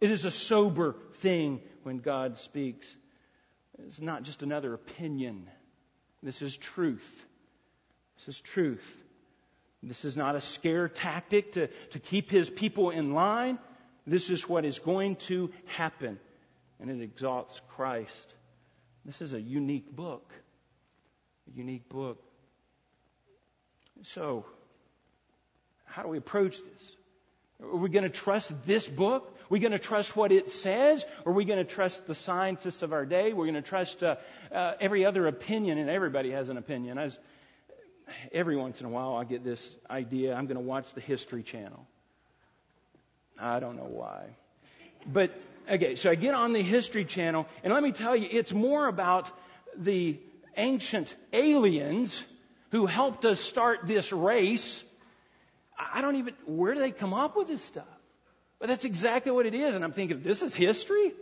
It 0.00 0.10
is 0.10 0.24
a 0.24 0.30
sober 0.30 0.96
thing 1.14 1.60
when 1.82 1.98
God 1.98 2.38
speaks. 2.38 2.94
It's 3.86 4.00
not 4.00 4.22
just 4.22 4.42
another 4.42 4.72
opinion. 4.72 5.48
This 6.26 6.42
is 6.42 6.56
truth. 6.56 7.24
This 8.16 8.34
is 8.34 8.40
truth. 8.40 9.04
This 9.80 10.04
is 10.04 10.16
not 10.16 10.34
a 10.34 10.40
scare 10.40 10.88
tactic 10.88 11.52
to, 11.52 11.68
to 11.90 12.00
keep 12.00 12.32
his 12.32 12.50
people 12.50 12.90
in 12.90 13.14
line. 13.14 13.60
This 14.08 14.28
is 14.28 14.48
what 14.48 14.64
is 14.64 14.80
going 14.80 15.14
to 15.28 15.52
happen. 15.66 16.18
And 16.80 16.90
it 16.90 17.00
exalts 17.00 17.60
Christ. 17.76 18.34
This 19.04 19.22
is 19.22 19.34
a 19.34 19.40
unique 19.40 19.94
book. 19.94 20.28
A 21.54 21.56
unique 21.56 21.88
book. 21.88 22.20
So, 24.02 24.46
how 25.84 26.02
do 26.02 26.08
we 26.08 26.18
approach 26.18 26.56
this? 26.56 26.96
Are 27.62 27.76
we 27.76 27.88
going 27.88 28.02
to 28.02 28.10
trust 28.10 28.52
this 28.66 28.88
book? 28.88 29.35
We 29.48 29.58
going 29.60 29.72
to 29.72 29.78
trust 29.78 30.16
what 30.16 30.32
it 30.32 30.50
says? 30.50 31.04
Or 31.24 31.32
are 31.32 31.34
we 31.34 31.44
going 31.44 31.58
to 31.58 31.64
trust 31.64 32.06
the 32.06 32.14
scientists 32.14 32.82
of 32.82 32.92
our 32.92 33.06
day? 33.06 33.32
We're 33.32 33.44
going 33.44 33.54
to 33.54 33.62
trust 33.62 34.02
uh, 34.02 34.16
uh, 34.52 34.74
every 34.80 35.04
other 35.04 35.26
opinion, 35.26 35.78
and 35.78 35.88
everybody 35.90 36.30
has 36.30 36.48
an 36.48 36.56
opinion. 36.56 36.98
As 36.98 37.18
every 38.32 38.56
once 38.56 38.80
in 38.80 38.86
a 38.86 38.88
while, 38.88 39.16
I 39.16 39.24
get 39.24 39.44
this 39.44 39.68
idea 39.88 40.34
I'm 40.34 40.46
going 40.46 40.56
to 40.56 40.62
watch 40.62 40.92
the 40.94 41.00
History 41.00 41.42
Channel. 41.42 41.86
I 43.38 43.60
don't 43.60 43.76
know 43.76 43.88
why. 43.88 44.24
But, 45.06 45.30
okay, 45.70 45.96
so 45.96 46.10
I 46.10 46.14
get 46.14 46.34
on 46.34 46.52
the 46.52 46.62
History 46.62 47.04
Channel, 47.04 47.46
and 47.62 47.72
let 47.72 47.82
me 47.82 47.92
tell 47.92 48.16
you, 48.16 48.28
it's 48.30 48.52
more 48.52 48.88
about 48.88 49.30
the 49.76 50.18
ancient 50.56 51.14
aliens 51.32 52.22
who 52.70 52.86
helped 52.86 53.24
us 53.24 53.38
start 53.38 53.80
this 53.86 54.12
race 54.12 54.82
I 55.78 56.00
don't 56.00 56.16
even, 56.16 56.34
where 56.46 56.74
do 56.74 56.80
they 56.80 56.90
come 56.90 57.14
up 57.14 57.36
with 57.36 57.48
this 57.48 57.62
stuff? 57.62 57.84
But 58.58 58.68
that's 58.68 58.84
exactly 58.84 59.32
what 59.32 59.46
it 59.46 59.54
is. 59.54 59.76
And 59.76 59.84
I'm 59.84 59.92
thinking, 59.92 60.22
this 60.22 60.42
is 60.42 60.54
history? 60.54 61.12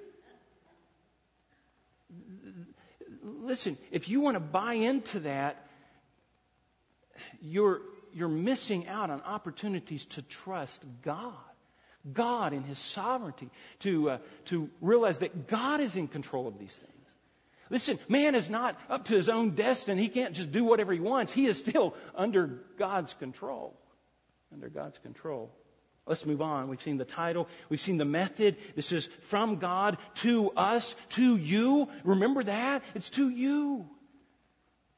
Listen, 3.22 3.76
if 3.90 4.08
you 4.08 4.20
want 4.20 4.36
to 4.36 4.40
buy 4.40 4.74
into 4.74 5.20
that, 5.20 5.66
you're, 7.40 7.80
you're 8.12 8.28
missing 8.28 8.86
out 8.86 9.10
on 9.10 9.20
opportunities 9.22 10.06
to 10.06 10.22
trust 10.22 10.84
God. 11.02 11.34
God 12.10 12.52
in 12.52 12.62
His 12.62 12.78
sovereignty, 12.78 13.50
to, 13.80 14.10
uh, 14.10 14.18
to 14.46 14.68
realize 14.80 15.20
that 15.20 15.48
God 15.48 15.80
is 15.80 15.96
in 15.96 16.06
control 16.06 16.46
of 16.46 16.58
these 16.58 16.76
things. 16.76 16.90
Listen, 17.70 17.98
man 18.08 18.34
is 18.34 18.50
not 18.50 18.78
up 18.90 19.06
to 19.06 19.14
his 19.14 19.30
own 19.30 19.50
destiny. 19.50 20.02
He 20.02 20.08
can't 20.08 20.34
just 20.34 20.52
do 20.52 20.64
whatever 20.64 20.92
he 20.92 21.00
wants. 21.00 21.32
He 21.32 21.46
is 21.46 21.58
still 21.58 21.94
under 22.14 22.60
God's 22.76 23.14
control 23.14 23.74
under 24.54 24.68
God's 24.68 24.98
control. 24.98 25.50
Let's 26.06 26.26
move 26.26 26.42
on. 26.42 26.68
We've 26.68 26.82
seen 26.82 26.98
the 26.98 27.04
title. 27.04 27.48
We've 27.70 27.80
seen 27.80 27.96
the 27.96 28.04
method. 28.04 28.56
This 28.76 28.92
is 28.92 29.06
from 29.22 29.56
God 29.56 29.96
to 30.16 30.50
us, 30.50 30.94
to 31.10 31.36
you. 31.36 31.88
Remember 32.04 32.42
that? 32.42 32.82
It's 32.94 33.10
to 33.10 33.30
you. 33.30 33.88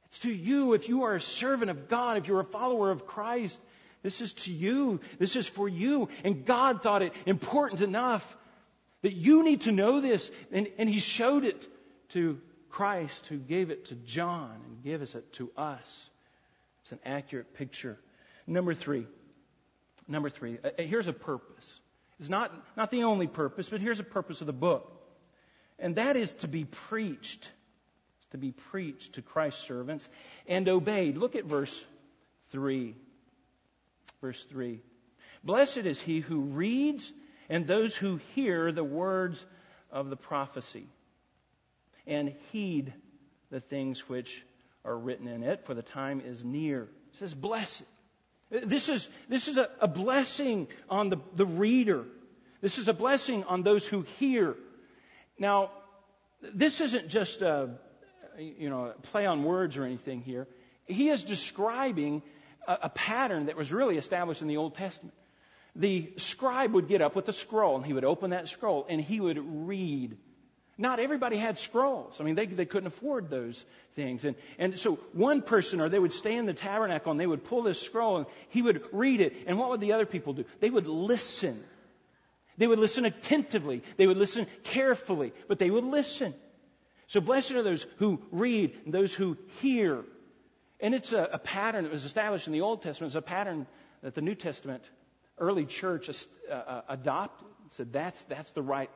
It's 0.07 0.19
to 0.21 0.33
you. 0.33 0.73
If 0.73 0.89
you 0.89 1.05
are 1.05 1.15
a 1.15 1.21
servant 1.21 1.71
of 1.71 1.89
God, 1.89 2.17
if 2.17 2.27
you're 2.27 2.41
a 2.41 2.45
follower 2.45 2.91
of 2.91 3.07
Christ, 3.07 3.61
this 4.03 4.21
is 4.21 4.33
to 4.35 4.53
you. 4.53 5.01
This 5.19 5.37
is 5.37 5.47
for 5.47 5.69
you. 5.69 6.09
And 6.25 6.45
God 6.45 6.83
thought 6.83 7.03
it 7.03 7.13
important 7.25 7.83
enough 7.83 8.37
that 9.03 9.13
you 9.13 9.45
need 9.45 9.63
to 9.63 9.73
know 9.73 10.01
this. 10.01 10.31
And, 10.51 10.69
and 10.77 10.89
He 10.89 10.99
showed 10.99 11.45
it 11.45 11.67
to 12.11 12.41
Christ, 12.69 13.27
who 13.29 13.37
gave 13.37 13.71
it 13.71 13.87
to 13.87 13.95
John 13.95 14.61
and 14.67 14.83
gives 14.83 15.15
it 15.15 15.33
to 15.35 15.53
us. 15.57 16.09
It's 16.83 16.93
an 16.93 16.99
accurate 17.05 17.55
picture. 17.55 17.97
Number 18.47 18.75
three. 18.75 19.07
Number 20.09 20.31
three, 20.31 20.59
uh, 20.63 20.69
uh, 20.79 20.83
here's 20.83 21.09
a 21.09 21.13
purpose. 21.13 21.81
It's 22.19 22.29
not, 22.29 22.53
not 22.77 22.91
the 22.91 23.05
only 23.05 23.27
purpose, 23.27 23.69
but 23.69 23.81
here's 23.81 24.01
a 24.01 24.05
purpose 24.05 24.41
of 24.41 24.47
the 24.47 24.53
book. 24.53 24.93
And 25.79 25.97
that 25.97 26.17
is 26.17 26.33
to 26.35 26.49
be 26.49 26.65
preached. 26.65 27.51
It's 28.19 28.29
to 28.31 28.39
be 28.39 28.53
preached 28.53 29.15
to 29.15 29.23
Christ's 29.23 29.67
servants 29.67 30.09
and 30.47 30.69
obeyed. 30.69 31.17
Look 31.17 31.37
at 31.37 31.45
verse 31.45 31.83
3. 32.51 32.95
Verse 34.21 34.43
3. 34.45 34.81
Blessed 35.45 35.79
is 35.79 36.01
he 36.01 36.21
who 36.21 36.41
reads 36.41 37.13
and 37.49 37.67
those 37.67 37.95
who 37.95 38.17
hear 38.35 38.73
the 38.73 38.85
words 38.85 39.45
of 39.91 40.11
the 40.11 40.17
prophecy 40.17 40.87
and 42.07 42.35
heed 42.51 42.93
the 43.51 43.61
things 43.61 44.09
which 44.09 44.45
are 44.85 44.97
written 44.97 45.29
in 45.29 45.43
it, 45.43 45.65
for 45.67 45.75
the 45.75 45.83
time 45.83 46.21
is 46.21 46.45
near. 46.45 46.83
It 46.83 47.19
says, 47.19 47.35
Blessed. 47.35 47.83
This 48.51 48.89
is, 48.89 49.09
this 49.29 49.49
is 49.49 49.57
a, 49.57 49.69
a 49.81 49.89
blessing 49.89 50.69
on 50.89 51.09
the, 51.09 51.19
the 51.35 51.47
reader. 51.47 52.05
This 52.61 52.79
is 52.79 52.89
a 52.89 52.95
blessing 52.95 53.45
on 53.45 53.63
those 53.63 53.87
who 53.87 54.03
hear. 54.19 54.57
Now, 55.39 55.71
this 56.41 56.81
isn't 56.81 57.09
just 57.09 57.43
a, 57.43 57.71
you 58.39 58.71
know, 58.71 58.95
play 59.03 59.27
on 59.27 59.43
words 59.43 59.77
or 59.77 59.85
anything 59.85 60.21
here. 60.23 60.47
He 60.87 61.09
is 61.09 61.25
describing 61.25 62.23
a, 62.67 62.79
a 62.83 62.89
pattern 62.89 63.47
that 63.47 63.57
was 63.57 63.73
really 63.73 63.99
established 63.99 64.43
in 64.43 64.49
the 64.49 64.59
Old 64.59 64.75
Testament. 64.75 65.15
The 65.75 66.13
scribe 66.17 66.73
would 66.73 66.89
get 66.89 67.03
up 67.03 67.17
with 67.17 67.29
a 67.29 67.33
scroll 67.33 67.77
and 67.77 67.85
he 67.85 67.93
would 67.93 68.05
open 68.05 68.31
that 68.31 68.49
scroll 68.49 68.87
and 68.89 69.01
he 69.01 69.21
would 69.21 69.39
read 69.39 70.17
not 70.79 71.01
everybody 71.01 71.37
had 71.37 71.59
scrolls. 71.59 72.21
I 72.21 72.25
mean, 72.25 72.35
they, 72.35 72.47
they 72.47 72.67
couldn't 72.67 72.89
afford 72.89 73.31
those 73.31 73.65
things. 73.95 74.25
And, 74.25 74.37
and 74.59 74.79
so 74.79 74.97
one 75.13 75.41
person, 75.41 75.81
or 75.81 75.89
they 75.89 75.99
would 75.99 76.13
stay 76.13 76.37
in 76.37 76.45
the 76.45 76.53
tabernacle 76.53 77.11
and 77.11 77.19
they 77.19 77.27
would 77.27 77.45
pull 77.45 77.63
this 77.63 77.81
scroll 77.81 78.19
and 78.19 78.27
he 78.51 78.61
would 78.61 78.83
read 78.93 79.21
it. 79.21 79.35
And 79.47 79.59
what 79.59 79.71
would 79.71 79.81
the 79.81 79.93
other 79.93 80.05
people 80.05 80.35
do? 80.35 80.45
They 80.61 80.69
would 80.69 80.87
listen. 80.87 81.63
They 82.59 82.67
would 82.67 82.79
listen 82.79 83.07
attentively. 83.07 83.83
They 83.97 84.07
would 84.07 84.19
listen 84.19 84.47
carefully, 84.65 85.33
but 85.49 85.59
they 85.59 85.71
would 85.71 85.85
listen. 85.85 86.35
So 87.07 87.21
blessed 87.21 87.53
are 87.53 87.63
those 87.63 87.87
who 87.99 88.21
read 88.31 88.77
and 88.85 88.93
those 88.93 89.15
who 89.15 89.39
hear. 89.61 90.05
And 90.81 90.95
it's 90.95 91.13
a, 91.13 91.31
a 91.33 91.39
pattern 91.39 91.85
that 91.85 91.93
was 91.93 92.05
established 92.05 92.49
in 92.49 92.53
the 92.53 92.61
Old 92.61 92.83
Testament. 92.83 93.11
It's 93.11 93.17
a 93.17 93.23
pattern 93.23 93.67
that 94.03 94.15
the 94.15 94.21
New 94.21 94.35
Testament 94.35 94.83
early 95.39 95.65
church 95.65 96.11
uh, 96.11 96.53
uh, 96.53 96.83
adopted. 96.89 97.49
Said 97.71 97.93
that's, 97.93 98.23
that's 98.25 98.51
the 98.53 98.63
right 98.63 98.91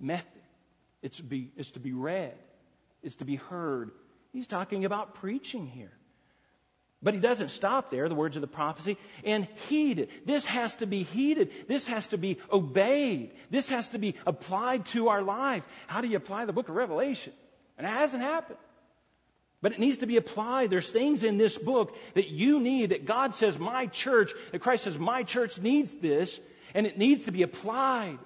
method. 0.00 0.42
It's 1.02 1.18
to 1.18 1.22
be, 1.22 1.50
it's 1.56 1.72
to 1.72 1.80
be 1.80 1.92
read. 1.92 2.34
It's 3.02 3.16
to 3.16 3.24
be 3.24 3.36
heard. 3.36 3.90
He's 4.32 4.46
talking 4.46 4.84
about 4.84 5.14
preaching 5.14 5.66
here. 5.66 5.92
But 7.00 7.14
he 7.14 7.20
doesn't 7.20 7.50
stop 7.50 7.90
there, 7.90 8.08
the 8.08 8.16
words 8.16 8.34
of 8.34 8.40
the 8.40 8.48
prophecy, 8.48 8.98
and 9.24 9.46
heeded. 9.68 10.08
This 10.26 10.44
has 10.46 10.74
to 10.76 10.86
be 10.86 11.04
heeded. 11.04 11.52
This 11.68 11.86
has 11.86 12.08
to 12.08 12.18
be 12.18 12.38
obeyed. 12.50 13.30
This 13.50 13.68
has 13.68 13.90
to 13.90 13.98
be 13.98 14.16
applied 14.26 14.86
to 14.86 15.08
our 15.08 15.22
life. 15.22 15.62
How 15.86 16.00
do 16.00 16.08
you 16.08 16.16
apply 16.16 16.44
the 16.44 16.52
book 16.52 16.68
of 16.68 16.74
Revelation? 16.74 17.32
And 17.76 17.86
it 17.86 17.90
hasn't 17.90 18.22
happened. 18.22 18.58
But 19.62 19.72
it 19.72 19.78
needs 19.78 19.98
to 19.98 20.06
be 20.06 20.16
applied. 20.16 20.70
There's 20.70 20.90
things 20.90 21.22
in 21.22 21.36
this 21.36 21.56
book 21.56 21.96
that 22.14 22.28
you 22.28 22.58
need, 22.58 22.90
that 22.90 23.06
God 23.06 23.32
says 23.32 23.58
my 23.58 23.86
church, 23.86 24.32
that 24.50 24.60
Christ 24.60 24.84
says 24.84 24.98
my 24.98 25.22
church 25.22 25.60
needs 25.60 25.94
this, 25.94 26.40
and 26.74 26.84
it 26.84 26.98
needs 26.98 27.24
to 27.24 27.32
be 27.32 27.42
applied. 27.42 28.18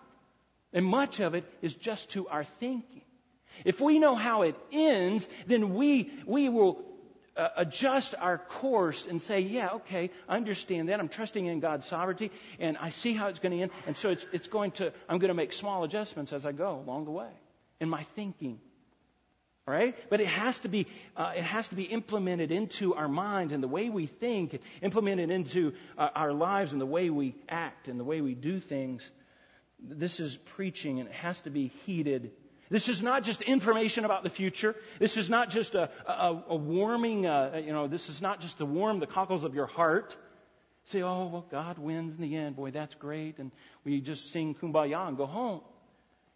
And 0.73 0.87
much 0.87 1.21
of 1.21 1.35
it 1.35 1.45
is 1.61 1.75
just 1.75 2.11
to 2.11 2.29
our 2.29 2.45
thinking. 2.45 3.03
If 3.65 3.81
we 3.81 3.99
know 3.99 4.15
how 4.15 4.43
it 4.43 4.57
ends, 4.73 5.29
then 5.47 5.75
we, 5.75 6.11
we 6.27 6.49
will 6.49 6.83
uh, 7.37 7.49
adjust 7.57 8.15
our 8.19 8.39
course 8.39 9.07
and 9.07 9.21
say, 9.21 9.41
yeah, 9.41 9.71
okay, 9.75 10.11
I 10.29 10.37
understand 10.37 10.89
that. 10.89 11.01
I'm 11.01 11.09
trusting 11.09 11.47
in 11.47 11.61
God's 11.61 11.87
sovereignty 11.87 12.31
and 12.59 12.77
I 12.79 12.91
see 12.91 13.13
how 13.13 13.29
it's 13.29 13.39
going 13.39 13.53
to 13.53 13.63
end. 13.63 13.71
And 13.87 13.97
so 13.97 14.11
it's, 14.11 14.27
it's 14.33 14.49
going 14.49 14.73
to, 14.73 14.93
I'm 15.09 15.19
going 15.19 15.29
to 15.29 15.35
make 15.35 15.53
small 15.53 15.85
adjustments 15.85 16.33
as 16.33 16.47
I 16.47 16.53
go 16.53 16.83
along 16.87 17.05
the 17.05 17.11
way 17.11 17.31
in 17.81 17.89
my 17.89 18.03
thinking. 18.15 18.59
All 19.67 19.75
right? 19.75 19.97
But 20.11 20.21
it 20.21 20.27
has 20.27 20.59
to 20.61 20.69
be, 20.69 20.87
uh, 21.17 21.33
it 21.37 21.45
has 21.45 21.69
to 21.69 21.75
be 21.77 21.85
implemented 21.85 22.51
into 22.51 22.95
our 22.95 23.09
minds 23.09 23.53
and 23.53 23.63
the 23.63 23.69
way 23.69 23.91
we 23.91 24.07
think, 24.07 24.61
implemented 24.81 25.31
into 25.31 25.75
uh, 25.97 26.09
our 26.15 26.33
lives 26.33 26.73
and 26.73 26.81
the 26.81 26.87
way 26.87 27.11
we 27.11 27.37
act 27.49 27.87
and 27.87 28.01
the 28.01 28.05
way 28.05 28.21
we 28.21 28.35
do 28.35 28.59
things 28.59 29.09
this 29.83 30.21
is 30.21 30.37
preaching 30.37 31.01
and 31.01 31.09
it 31.09 31.15
has 31.17 31.41
to 31.43 31.51
be 31.51 31.69
heeded. 31.85 32.33
This 32.71 32.89
is 32.89 33.03
not 33.03 33.23
just 33.23 33.43
information 33.43 34.05
about 34.05 34.23
the 34.23 34.31
future. 34.31 34.75
This 34.99 35.17
is 35.17 35.29
not 35.29 35.51
just 35.51 35.75
a, 35.75 35.91
a, 36.07 36.43
a 36.49 36.57
warming, 36.57 37.27
uh, 37.27 37.61
you 37.65 37.73
know, 37.73 37.87
this 37.87 38.09
is 38.09 38.23
not 38.23 38.41
just 38.41 38.59
to 38.59 38.65
warm 38.65 38.99
the 38.99 39.07
cockles 39.07 39.45
of 39.45 39.55
your 39.55 39.67
heart. 39.67 40.17
Say, 40.87 41.03
oh, 41.03 41.27
well, 41.27 41.47
God 41.51 41.79
wins 41.79 42.15
in 42.15 42.23
the 42.23 42.37
end. 42.37 42.57
Boy, 42.57 42.71
that's 42.71 42.95
great. 42.95 43.39
And 43.39 43.53
we 43.85 44.01
just 44.01 44.33
sing 44.33 44.55
kumbaya 44.55 45.07
and 45.07 45.17
go 45.17 45.27
home. 45.27 45.61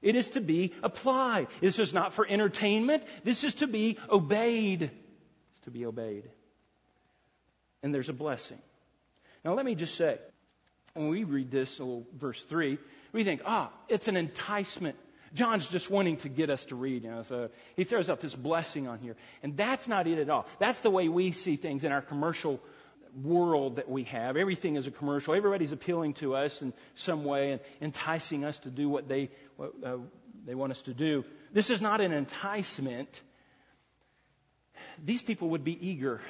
It 0.02 0.14
is 0.14 0.28
to 0.30 0.40
be 0.40 0.74
applied. 0.82 1.48
This 1.60 1.78
is 1.78 1.94
not 1.94 2.12
for 2.12 2.26
entertainment. 2.28 3.02
This 3.24 3.44
is 3.44 3.54
to 3.56 3.66
be 3.66 3.98
obeyed. 4.10 4.82
It's 4.82 5.60
to 5.64 5.70
be 5.70 5.86
obeyed. 5.86 6.28
And 7.82 7.94
there's 7.94 8.08
a 8.08 8.12
blessing. 8.12 8.58
Now, 9.44 9.54
let 9.54 9.64
me 9.64 9.74
just 9.74 9.94
say, 9.94 10.18
when 10.94 11.08
we 11.08 11.24
read 11.24 11.50
this 11.50 11.78
little 11.78 12.06
verse 12.14 12.42
3, 12.42 12.78
we 13.16 13.24
think, 13.24 13.40
ah, 13.46 13.70
it's 13.88 14.08
an 14.08 14.16
enticement. 14.16 14.94
John's 15.32 15.66
just 15.66 15.90
wanting 15.90 16.18
to 16.18 16.28
get 16.28 16.50
us 16.50 16.66
to 16.66 16.76
read, 16.76 17.02
you 17.02 17.10
know, 17.10 17.22
so 17.22 17.48
he 17.74 17.84
throws 17.84 18.10
out 18.10 18.20
this 18.20 18.34
blessing 18.34 18.88
on 18.88 18.98
here. 18.98 19.16
And 19.42 19.56
that's 19.56 19.88
not 19.88 20.06
it 20.06 20.18
at 20.18 20.28
all. 20.28 20.46
That's 20.58 20.82
the 20.82 20.90
way 20.90 21.08
we 21.08 21.32
see 21.32 21.56
things 21.56 21.84
in 21.84 21.92
our 21.92 22.02
commercial 22.02 22.60
world 23.22 23.76
that 23.76 23.88
we 23.88 24.04
have. 24.04 24.36
Everything 24.36 24.76
is 24.76 24.86
a 24.86 24.90
commercial. 24.90 25.34
Everybody's 25.34 25.72
appealing 25.72 26.12
to 26.14 26.36
us 26.36 26.60
in 26.60 26.74
some 26.94 27.24
way 27.24 27.52
and 27.52 27.60
enticing 27.80 28.44
us 28.44 28.58
to 28.60 28.70
do 28.70 28.86
what 28.86 29.08
they, 29.08 29.30
what, 29.56 29.72
uh, 29.82 29.96
they 30.44 30.54
want 30.54 30.72
us 30.72 30.82
to 30.82 30.92
do. 30.92 31.24
This 31.54 31.70
is 31.70 31.80
not 31.80 32.02
an 32.02 32.12
enticement. 32.12 33.22
These 35.02 35.22
people 35.22 35.50
would 35.50 35.64
be 35.64 35.88
eager 35.88 36.20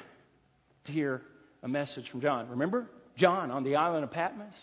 to 0.84 0.92
hear 0.92 1.20
a 1.64 1.68
message 1.68 2.10
from 2.10 2.20
John. 2.20 2.48
Remember? 2.50 2.88
John 3.16 3.50
on 3.50 3.64
the 3.64 3.74
island 3.74 4.04
of 4.04 4.12
Patmos? 4.12 4.56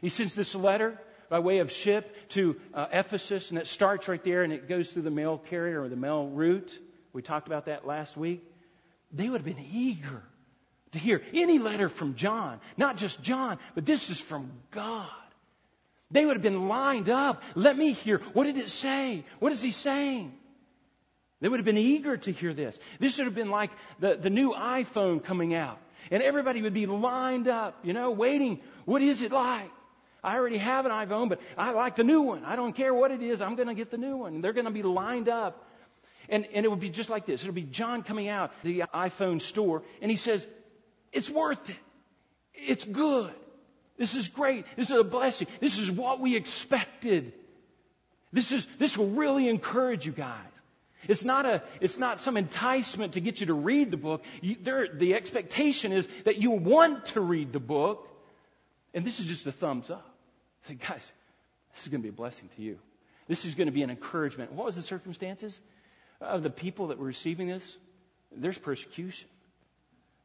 He 0.00 0.10
sends 0.10 0.34
this 0.36 0.54
letter 0.54 0.96
by 1.30 1.38
way 1.38 1.60
of 1.60 1.72
ship 1.72 2.14
to 2.30 2.60
uh, 2.74 2.88
Ephesus, 2.92 3.50
and 3.50 3.58
it 3.58 3.66
starts 3.66 4.08
right 4.08 4.22
there 4.22 4.42
and 4.42 4.52
it 4.52 4.68
goes 4.68 4.90
through 4.90 5.02
the 5.02 5.10
mail 5.10 5.38
carrier 5.38 5.80
or 5.80 5.88
the 5.88 5.96
mail 5.96 6.26
route. 6.26 6.76
We 7.14 7.22
talked 7.22 7.46
about 7.46 7.64
that 7.66 7.86
last 7.86 8.16
week. 8.16 8.44
They 9.12 9.28
would 9.28 9.38
have 9.38 9.56
been 9.56 9.64
eager 9.72 10.22
to 10.92 10.98
hear 10.98 11.22
any 11.32 11.58
letter 11.58 11.88
from 11.88 12.16
John. 12.16 12.60
Not 12.76 12.96
just 12.96 13.22
John, 13.22 13.58
but 13.74 13.86
this 13.86 14.10
is 14.10 14.20
from 14.20 14.50
God. 14.72 15.08
They 16.10 16.26
would 16.26 16.34
have 16.34 16.42
been 16.42 16.68
lined 16.68 17.08
up. 17.08 17.42
Let 17.54 17.78
me 17.78 17.92
hear. 17.92 18.18
What 18.32 18.44
did 18.44 18.58
it 18.58 18.68
say? 18.68 19.24
What 19.38 19.52
is 19.52 19.62
he 19.62 19.70
saying? 19.70 20.32
They 21.40 21.48
would 21.48 21.60
have 21.60 21.64
been 21.64 21.78
eager 21.78 22.16
to 22.16 22.32
hear 22.32 22.52
this. 22.52 22.78
This 22.98 23.16
would 23.16 23.24
have 23.24 23.34
been 23.34 23.50
like 23.50 23.70
the, 24.00 24.16
the 24.16 24.30
new 24.30 24.52
iPhone 24.52 25.22
coming 25.22 25.54
out. 25.54 25.78
And 26.10 26.22
everybody 26.22 26.60
would 26.62 26.74
be 26.74 26.86
lined 26.86 27.46
up, 27.46 27.78
you 27.84 27.92
know, 27.92 28.10
waiting. 28.10 28.60
What 28.84 29.00
is 29.00 29.22
it 29.22 29.30
like? 29.30 29.70
I 30.22 30.36
already 30.36 30.58
have 30.58 30.86
an 30.86 30.92
iPhone, 30.92 31.28
but 31.28 31.40
I 31.56 31.72
like 31.72 31.96
the 31.96 32.04
new 32.04 32.22
one. 32.22 32.44
I 32.44 32.56
don't 32.56 32.74
care 32.74 32.94
what 32.94 33.10
it 33.10 33.22
is. 33.22 33.40
I'm 33.40 33.56
going 33.56 33.68
to 33.68 33.74
get 33.74 33.90
the 33.90 33.98
new 33.98 34.16
one. 34.16 34.40
They're 34.40 34.52
going 34.52 34.66
to 34.66 34.70
be 34.70 34.82
lined 34.82 35.28
up. 35.28 35.66
And, 36.28 36.46
and 36.54 36.64
it 36.64 36.68
would 36.68 36.80
be 36.80 36.90
just 36.90 37.10
like 37.10 37.26
this. 37.26 37.42
It'll 37.42 37.54
be 37.54 37.62
John 37.62 38.02
coming 38.02 38.28
out 38.28 38.52
the 38.62 38.84
iPhone 38.94 39.40
store, 39.40 39.82
and 40.00 40.10
he 40.10 40.16
says, 40.16 40.46
It's 41.12 41.30
worth 41.30 41.68
it. 41.68 41.76
It's 42.54 42.84
good. 42.84 43.32
This 43.96 44.14
is 44.14 44.28
great. 44.28 44.64
This 44.76 44.90
is 44.90 44.98
a 44.98 45.04
blessing. 45.04 45.48
This 45.60 45.78
is 45.78 45.90
what 45.90 46.20
we 46.20 46.36
expected. 46.36 47.32
This 48.32 48.52
is, 48.52 48.66
this 48.78 48.96
will 48.96 49.10
really 49.10 49.48
encourage 49.48 50.06
you 50.06 50.12
guys. 50.12 50.36
It's 51.08 51.24
not 51.24 51.46
a, 51.46 51.62
it's 51.80 51.98
not 51.98 52.20
some 52.20 52.36
enticement 52.36 53.14
to 53.14 53.20
get 53.20 53.40
you 53.40 53.46
to 53.46 53.54
read 53.54 53.90
the 53.90 53.96
book. 53.96 54.22
You, 54.40 54.56
there, 54.62 54.86
the 54.86 55.14
expectation 55.14 55.92
is 55.92 56.06
that 56.24 56.38
you 56.38 56.50
want 56.50 57.06
to 57.06 57.20
read 57.20 57.52
the 57.52 57.60
book. 57.60 58.06
And 58.92 59.04
this 59.04 59.20
is 59.20 59.26
just 59.26 59.46
a 59.46 59.52
thumbs 59.52 59.90
up. 59.90 60.09
Say, 60.62 60.74
guys, 60.74 61.12
this 61.72 61.82
is 61.82 61.88
going 61.88 62.00
to 62.00 62.02
be 62.02 62.10
a 62.10 62.12
blessing 62.12 62.48
to 62.56 62.62
you. 62.62 62.78
This 63.28 63.44
is 63.44 63.54
going 63.54 63.66
to 63.66 63.72
be 63.72 63.82
an 63.82 63.90
encouragement. 63.90 64.52
What 64.52 64.66
was 64.66 64.74
the 64.74 64.82
circumstances 64.82 65.60
of 66.20 66.42
the 66.42 66.50
people 66.50 66.88
that 66.88 66.98
were 66.98 67.06
receiving 67.06 67.48
this? 67.48 67.76
There's 68.34 68.58
persecution. 68.58 69.28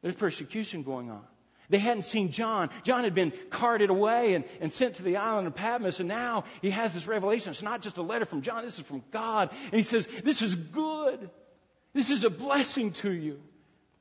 There's 0.02 0.14
persecution 0.14 0.82
going 0.82 1.10
on. 1.10 1.22
They 1.68 1.78
hadn't 1.78 2.04
seen 2.04 2.30
John. 2.30 2.70
John 2.84 3.04
had 3.04 3.14
been 3.14 3.32
carted 3.50 3.90
away 3.90 4.34
and, 4.34 4.44
and 4.60 4.72
sent 4.72 4.96
to 4.96 5.02
the 5.02 5.16
island 5.16 5.48
of 5.48 5.54
Patmos, 5.56 5.98
and 6.00 6.08
now 6.08 6.44
he 6.62 6.70
has 6.70 6.94
this 6.94 7.08
revelation. 7.08 7.50
It's 7.50 7.62
not 7.62 7.82
just 7.82 7.98
a 7.98 8.02
letter 8.02 8.24
from 8.24 8.42
John, 8.42 8.64
this 8.64 8.78
is 8.78 8.84
from 8.84 9.02
God. 9.10 9.50
And 9.64 9.74
he 9.74 9.82
says, 9.82 10.06
This 10.22 10.42
is 10.42 10.54
good. 10.54 11.30
This 11.92 12.10
is 12.10 12.24
a 12.24 12.30
blessing 12.30 12.92
to 12.92 13.10
you. 13.10 13.40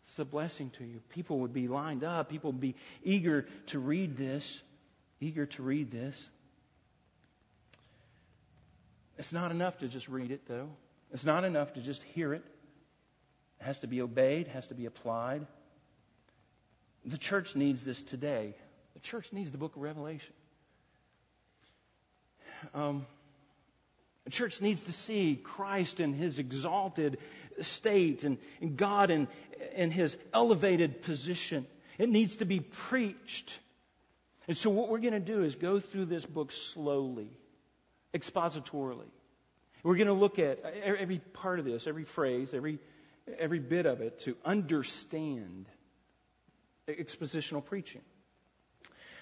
It's 0.07 0.19
a 0.19 0.25
blessing 0.25 0.69
to 0.77 0.83
you. 0.83 0.99
People 1.09 1.39
would 1.39 1.53
be 1.53 1.67
lined 1.67 2.03
up, 2.03 2.29
people 2.29 2.51
would 2.51 2.61
be 2.61 2.75
eager 3.03 3.47
to 3.67 3.79
read 3.79 4.17
this, 4.17 4.61
eager 5.19 5.45
to 5.45 5.63
read 5.63 5.91
this. 5.91 6.29
It's 9.17 9.31
not 9.31 9.51
enough 9.51 9.77
to 9.79 9.87
just 9.87 10.09
read 10.09 10.31
it, 10.31 10.47
though. 10.47 10.69
It's 11.11 11.23
not 11.23 11.43
enough 11.43 11.73
to 11.73 11.81
just 11.81 12.03
hear 12.03 12.33
it. 12.33 12.43
It 13.59 13.65
has 13.65 13.79
to 13.79 13.87
be 13.87 14.01
obeyed, 14.01 14.47
has 14.49 14.67
to 14.67 14.73
be 14.73 14.85
applied. 14.85 15.47
The 17.05 17.17
church 17.17 17.55
needs 17.55 17.85
this 17.85 18.01
today. 18.01 18.55
The 18.93 18.99
church 18.99 19.31
needs 19.31 19.51
the 19.51 19.57
book 19.57 19.75
of 19.75 19.81
Revelation. 19.81 20.33
Um, 22.73 23.05
the 24.25 24.31
church 24.31 24.59
needs 24.59 24.83
to 24.83 24.91
see 24.91 25.39
Christ 25.41 25.99
in 25.99 26.13
his 26.13 26.39
exalted 26.39 27.19
state 27.61 28.23
and, 28.23 28.39
and 28.59 28.75
God 28.75 29.11
in, 29.11 29.27
in 29.75 29.91
his 29.91 30.17
elevated 30.33 31.03
position. 31.03 31.67
It 31.99 32.09
needs 32.09 32.37
to 32.37 32.45
be 32.45 32.59
preached. 32.59 33.53
And 34.47 34.55
so, 34.55 34.69
what 34.69 34.89
we're 34.89 34.99
going 34.99 35.13
to 35.13 35.19
do 35.19 35.43
is 35.43 35.55
go 35.55 35.79
through 35.79 36.05
this 36.05 36.25
book 36.25 36.51
slowly, 36.51 37.31
expositorily. 38.13 39.09
We're 39.83 39.95
going 39.95 40.07
to 40.07 40.13
look 40.13 40.39
at 40.39 40.63
every 40.63 41.19
part 41.19 41.59
of 41.59 41.65
this, 41.65 41.85
every 41.87 42.05
phrase, 42.05 42.53
every, 42.53 42.79
every 43.37 43.59
bit 43.59 43.85
of 43.85 44.01
it 44.01 44.19
to 44.21 44.35
understand 44.43 45.67
expositional 46.87 47.63
preaching. 47.63 48.01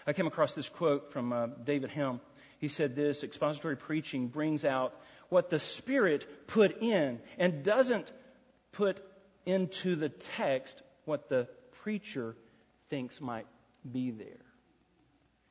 I 0.05 0.13
came 0.13 0.27
across 0.27 0.53
this 0.53 0.69
quote 0.69 1.11
from 1.11 1.31
uh, 1.31 1.47
David 1.63 1.89
Helm. 1.89 2.19
He 2.59 2.67
said 2.67 2.95
this 2.95 3.23
expository 3.23 3.77
preaching 3.77 4.27
brings 4.27 4.63
out 4.65 4.93
what 5.29 5.49
the 5.49 5.59
Spirit 5.59 6.47
put 6.47 6.81
in 6.81 7.19
and 7.37 7.63
doesn't 7.63 8.11
put 8.73 9.01
into 9.45 9.95
the 9.95 10.09
text 10.09 10.81
what 11.05 11.29
the 11.29 11.47
preacher 11.83 12.35
thinks 12.89 13.19
might 13.19 13.47
be 13.89 14.11
there. 14.11 14.42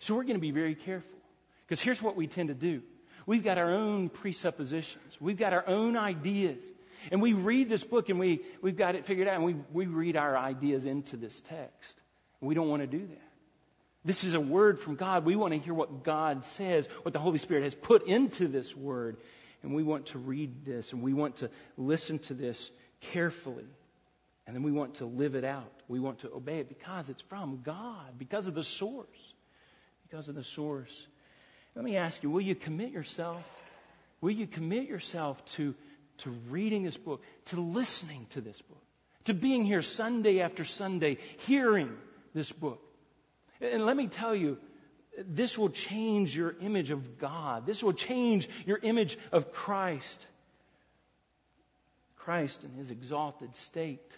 So 0.02 0.16
we're 0.16 0.24
going 0.24 0.34
to 0.34 0.40
be 0.40 0.50
very 0.50 0.74
careful. 0.74 1.18
Because 1.64 1.80
here's 1.80 2.02
what 2.02 2.16
we 2.16 2.26
tend 2.26 2.48
to 2.48 2.54
do 2.54 2.82
we've 3.24 3.44
got 3.44 3.56
our 3.56 3.72
own 3.72 4.08
presuppositions, 4.08 5.16
we've 5.20 5.38
got 5.38 5.52
our 5.52 5.64
own 5.66 5.96
ideas. 5.96 6.70
And 7.10 7.20
we 7.20 7.32
read 7.32 7.68
this 7.68 7.82
book 7.82 8.10
and 8.10 8.18
we, 8.20 8.42
we've 8.60 8.76
got 8.76 8.94
it 8.94 9.06
figured 9.06 9.26
out 9.26 9.34
and 9.34 9.44
we, 9.44 9.56
we 9.72 9.86
read 9.86 10.16
our 10.16 10.36
ideas 10.36 10.84
into 10.84 11.16
this 11.16 11.40
text. 11.40 12.00
We 12.40 12.54
don't 12.54 12.68
want 12.68 12.82
to 12.82 12.86
do 12.86 13.04
that. 13.04 13.28
This 14.04 14.22
is 14.22 14.34
a 14.34 14.40
word 14.40 14.78
from 14.78 14.94
God. 14.94 15.24
We 15.24 15.34
want 15.34 15.52
to 15.52 15.58
hear 15.58 15.74
what 15.74 16.04
God 16.04 16.44
says, 16.44 16.86
what 17.02 17.12
the 17.12 17.18
Holy 17.18 17.38
Spirit 17.38 17.64
has 17.64 17.74
put 17.74 18.06
into 18.06 18.46
this 18.46 18.76
word. 18.76 19.16
And 19.64 19.74
we 19.74 19.82
want 19.82 20.06
to 20.06 20.18
read 20.18 20.64
this 20.64 20.92
and 20.92 21.02
we 21.02 21.12
want 21.12 21.36
to 21.36 21.50
listen 21.76 22.20
to 22.20 22.34
this 22.34 22.70
carefully. 23.12 23.66
And 24.46 24.54
then 24.54 24.62
we 24.62 24.72
want 24.72 24.96
to 24.96 25.06
live 25.06 25.34
it 25.34 25.44
out. 25.44 25.72
We 25.88 25.98
want 25.98 26.20
to 26.20 26.32
obey 26.32 26.58
it 26.58 26.68
because 26.68 27.08
it's 27.08 27.22
from 27.22 27.62
God, 27.64 28.18
because 28.18 28.46
of 28.46 28.54
the 28.54 28.64
source. 28.64 29.34
Because 30.12 30.29
of 30.29 30.35
the 30.35 30.44
source. 30.44 31.07
Let 31.75 31.83
me 31.83 31.96
ask 31.96 32.22
you, 32.22 32.29
will 32.29 32.42
you 32.42 32.55
commit 32.55 32.90
yourself? 32.90 33.42
Will 34.20 34.33
you 34.33 34.46
commit 34.46 34.87
yourself 34.87 35.42
to, 35.55 35.75
to 36.18 36.31
reading 36.51 36.83
this 36.83 36.98
book, 36.98 37.25
to 37.46 37.59
listening 37.59 38.27
to 38.31 38.42
this 38.42 38.61
book, 38.61 38.83
to 39.25 39.33
being 39.33 39.64
here 39.64 39.81
Sunday 39.81 40.42
after 40.42 40.66
Sunday, 40.66 41.16
hearing 41.46 41.96
this 42.35 42.53
book. 42.53 42.83
And 43.62 43.87
let 43.87 43.96
me 43.96 44.07
tell 44.07 44.35
you, 44.35 44.59
this 45.16 45.57
will 45.57 45.70
change 45.70 46.37
your 46.37 46.57
image 46.61 46.90
of 46.90 47.18
God. 47.18 47.64
This 47.64 47.83
will 47.83 47.94
change 47.94 48.51
your 48.66 48.81
image 48.83 49.16
of 49.33 49.51
Christ. 49.51 50.27
Christ 52.16 52.62
in 52.64 52.75
his 52.75 52.90
exalted 52.90 53.57
state. 53.57 54.14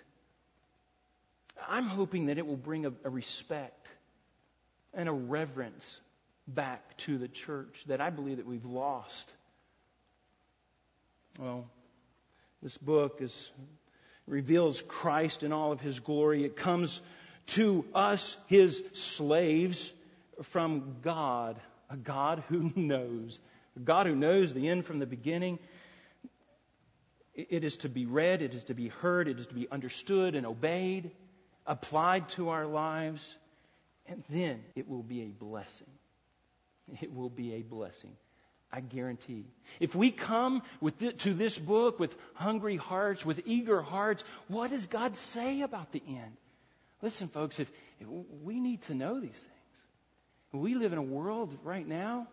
I'm 1.68 1.86
hoping 1.86 2.26
that 2.26 2.38
it 2.38 2.48
will 2.48 2.56
bring 2.56 2.84
a, 2.84 2.92
a 3.04 3.10
respect 3.10 3.88
and 4.96 5.08
a 5.08 5.12
reverence 5.12 5.98
back 6.46 6.96
to 6.98 7.18
the 7.18 7.28
church 7.28 7.84
that 7.86 8.00
I 8.00 8.10
believe 8.10 8.36
that 8.36 8.46
we've 8.46 8.64
lost. 8.64 9.32
Well, 11.38 11.66
this 12.62 12.76
book 12.78 13.18
is 13.20 13.50
reveals 14.26 14.82
Christ 14.82 15.42
in 15.42 15.52
all 15.52 15.72
of 15.72 15.80
his 15.80 16.00
glory. 16.00 16.44
It 16.44 16.56
comes 16.56 17.00
to 17.48 17.84
us, 17.94 18.36
his 18.46 18.82
slaves, 18.94 19.92
from 20.42 20.96
God, 21.02 21.60
a 21.90 21.96
God 21.96 22.42
who 22.48 22.72
knows, 22.76 23.40
a 23.76 23.80
God 23.80 24.06
who 24.06 24.16
knows 24.16 24.54
the 24.54 24.68
end 24.68 24.84
from 24.84 24.98
the 24.98 25.06
beginning. 25.06 25.58
It 27.34 27.64
is 27.64 27.78
to 27.78 27.88
be 27.88 28.06
read, 28.06 28.42
it 28.42 28.54
is 28.54 28.64
to 28.64 28.74
be 28.74 28.88
heard, 28.88 29.28
it 29.28 29.38
is 29.38 29.46
to 29.48 29.54
be 29.54 29.68
understood 29.70 30.36
and 30.36 30.46
obeyed, 30.46 31.10
applied 31.66 32.28
to 32.30 32.50
our 32.50 32.66
lives, 32.66 33.36
and 34.08 34.22
then 34.28 34.62
it 34.74 34.88
will 34.88 35.02
be 35.02 35.22
a 35.22 35.28
blessing. 35.28 35.86
It 37.00 37.14
will 37.14 37.30
be 37.30 37.54
a 37.54 37.62
blessing. 37.62 38.14
I 38.70 38.80
guarantee. 38.80 39.44
If 39.78 39.94
we 39.94 40.10
come 40.10 40.62
with 40.80 41.18
to 41.18 41.32
this 41.32 41.56
book 41.56 42.00
with 42.00 42.16
hungry 42.34 42.76
hearts, 42.76 43.24
with 43.24 43.42
eager 43.46 43.80
hearts, 43.80 44.24
what 44.48 44.70
does 44.70 44.86
God 44.86 45.16
say 45.16 45.62
about 45.62 45.92
the 45.92 46.02
end? 46.08 46.36
Listen, 47.00 47.28
folks, 47.28 47.60
if, 47.60 47.70
if 48.00 48.08
we 48.42 48.58
need 48.58 48.82
to 48.82 48.94
know 48.94 49.20
these 49.20 49.30
things. 49.30 49.50
We 50.52 50.74
live 50.74 50.92
in 50.92 50.98
a 50.98 51.02
world 51.02 51.56
right 51.64 51.86
now, 51.86 52.28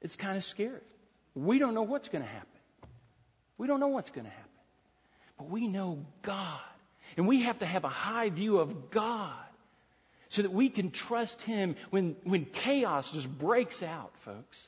it's 0.00 0.16
kind 0.16 0.36
of 0.36 0.44
scary. 0.44 0.80
We 1.34 1.58
don't 1.58 1.74
know 1.74 1.82
what's 1.82 2.08
going 2.08 2.22
to 2.22 2.28
happen. 2.28 2.48
We 3.58 3.66
don't 3.66 3.80
know 3.80 3.88
what's 3.88 4.10
going 4.10 4.24
to 4.24 4.30
happen. 4.30 4.50
But 5.38 5.50
we 5.50 5.68
know 5.68 6.04
God. 6.22 6.60
And 7.16 7.26
we 7.26 7.42
have 7.42 7.58
to 7.60 7.66
have 7.66 7.84
a 7.84 7.88
high 7.90 8.30
view 8.30 8.58
of 8.58 8.90
God 8.90 9.34
so 10.32 10.40
that 10.40 10.50
we 10.50 10.70
can 10.70 10.90
trust 10.90 11.42
Him 11.42 11.76
when, 11.90 12.16
when 12.24 12.46
chaos 12.46 13.10
just 13.10 13.28
breaks 13.38 13.82
out, 13.82 14.16
folks. 14.20 14.66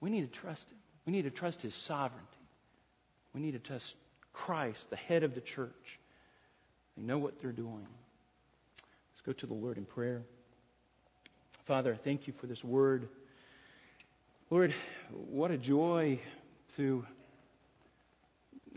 We 0.00 0.08
need 0.08 0.22
to 0.22 0.40
trust 0.40 0.66
Him. 0.70 0.78
We 1.04 1.12
need 1.12 1.24
to 1.24 1.30
trust 1.30 1.60
His 1.60 1.74
sovereignty. 1.74 2.24
We 3.34 3.42
need 3.42 3.52
to 3.52 3.58
trust 3.58 3.94
Christ, 4.32 4.88
the 4.88 4.96
head 4.96 5.22
of 5.22 5.34
the 5.34 5.42
church. 5.42 5.98
They 6.96 7.02
know 7.02 7.18
what 7.18 7.42
they're 7.42 7.52
doing. 7.52 7.86
Let's 9.12 9.20
go 9.26 9.32
to 9.34 9.46
the 9.46 9.52
Lord 9.52 9.76
in 9.76 9.84
prayer. 9.84 10.22
Father, 11.66 11.92
I 11.92 11.98
thank 11.98 12.26
you 12.26 12.32
for 12.32 12.46
this 12.46 12.64
word. 12.64 13.06
Lord, 14.48 14.72
what 15.10 15.50
a 15.50 15.58
joy 15.58 16.20
to, 16.76 17.04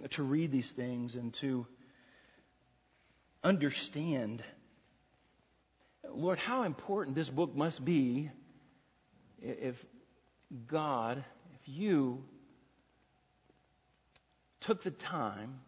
to 0.10 0.23
read 0.23 0.52
these 0.52 0.73
things 0.73 1.15
and 1.15 1.34
to 1.36 1.65
understand, 3.41 4.43
Lord, 6.13 6.39
how 6.39 6.63
important 6.63 7.15
this 7.15 7.29
book 7.29 7.55
must 7.55 7.83
be 7.83 8.29
if 9.41 9.83
God, 10.67 11.23
if 11.53 11.67
you 11.67 12.23
took 14.61 14.81
the 14.81 14.91
time 14.91 15.59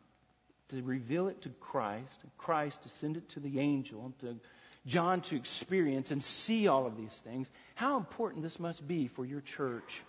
to 0.69 0.81
reveal 0.81 1.27
it 1.27 1.41
to 1.43 1.49
Christ, 1.49 2.19
and 2.23 2.31
Christ 2.37 2.83
to 2.83 2.89
send 2.89 3.17
it 3.17 3.29
to 3.29 3.39
the 3.39 3.59
angel, 3.59 4.05
and 4.05 4.19
to 4.19 4.39
John 4.85 5.21
to 5.21 5.35
experience 5.35 6.11
and 6.11 6.23
see 6.23 6.67
all 6.67 6.85
of 6.85 6.97
these 6.97 7.13
things, 7.13 7.49
how 7.75 7.97
important 7.97 8.43
this 8.43 8.59
must 8.59 8.87
be 8.87 9.07
for 9.07 9.25
your 9.25 9.41
church. 9.41 10.01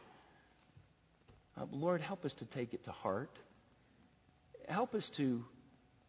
Uh, 1.59 1.67
Lord, 1.73 2.01
help 2.01 2.25
us 2.25 2.35
to 2.35 2.45
take 2.45 2.75
it 2.75 2.85
to 2.85 2.93
heart. 2.93 3.37
Help 4.69 4.95
us 4.95 5.09
to 5.11 5.45